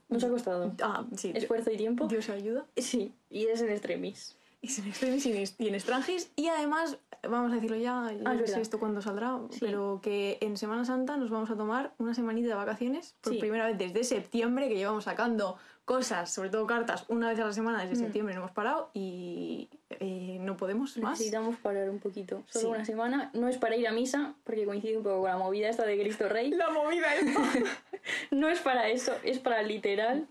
[0.09, 1.33] Nos ha costado Ah, sí.
[1.35, 2.07] esfuerzo y tiempo.
[2.07, 2.65] Dios ayuda.
[2.77, 4.35] Sí, y es en extremis.
[4.63, 5.25] Y en extremis
[5.59, 6.33] y en, extranjis.
[6.35, 9.59] Y además, vamos a decirlo ya, yo Ah, no sé esto cuándo saldrá, Sí.
[9.61, 13.39] pero que en Semana Santa nos vamos a tomar una semanita de vacaciones por Sí.
[13.39, 17.53] primera vez desde septiembre, que llevamos sacando cosas, sobre todo cartas, una vez a la
[17.53, 18.05] semana desde Mm.
[18.05, 19.69] septiembre, no hemos parado y
[20.01, 21.13] eh, no podemos más.
[21.19, 22.43] Necesitamos parar un poquito.
[22.49, 22.67] Solo Sí.
[22.75, 23.31] una semana.
[23.35, 25.99] No es para ir a misa, porque coincide un poco con la movida esta de
[25.99, 26.51] Cristo Rey.
[26.53, 27.41] La movida esta.
[28.31, 30.27] No es para eso, es para literal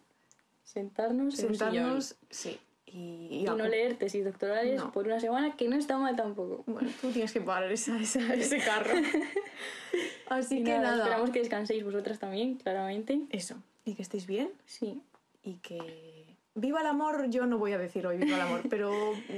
[0.64, 2.60] sentarnos, en un sillón sentarnos, sí.
[2.90, 4.92] Y, y no leer tesis doctorales No.
[4.92, 6.64] por una semana, que no está mal tampoco.
[6.66, 8.92] Bueno, tú tienes que parar esa, esa- ese carro.
[10.30, 10.98] Así Y que nada.
[11.04, 13.20] Esperamos que descanséis vosotras también, claramente.
[13.30, 13.56] Eso.
[13.86, 14.50] Y que estéis bien.
[14.66, 15.02] Sí.
[15.44, 16.26] Y que.
[16.56, 18.92] Viva el amor, yo no voy a decir hoy viva el amor, pero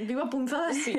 [0.06, 0.94] viva punzadas sí.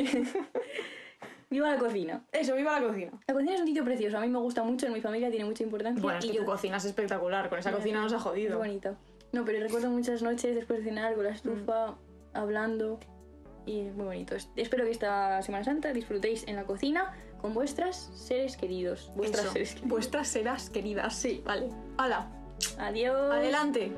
[1.49, 2.24] ¡Viva la cocina!
[2.32, 3.12] Eso, viva la cocina.
[3.28, 5.45] La cocina es un sitio precioso, a mí me gusta mucho, en mi familia tiene
[5.45, 6.02] mucha importancia.
[6.02, 8.20] Bueno, es y que yo- tu cocina es espectacular, con esa Ya, cocina nos ha
[8.20, 8.58] jodido.
[8.58, 8.95] bonito.
[9.34, 11.95] No, pero recuerdo muchas noches después de cenar con la estufa,
[12.34, 12.99] hablando.
[13.65, 14.36] Y muy bonito.
[14.36, 19.11] Es- Espero que esta Semana Santa disfrutéis en la cocina con vuestras seres queridos.
[19.15, 19.89] Vuestras Eso, seres queridos.
[19.89, 21.15] Vuestras seras queridas.
[21.15, 21.69] Sí, vale.
[21.97, 22.27] ¡Hala!
[22.79, 23.32] Adiós.
[23.32, 23.91] ¡Adelante!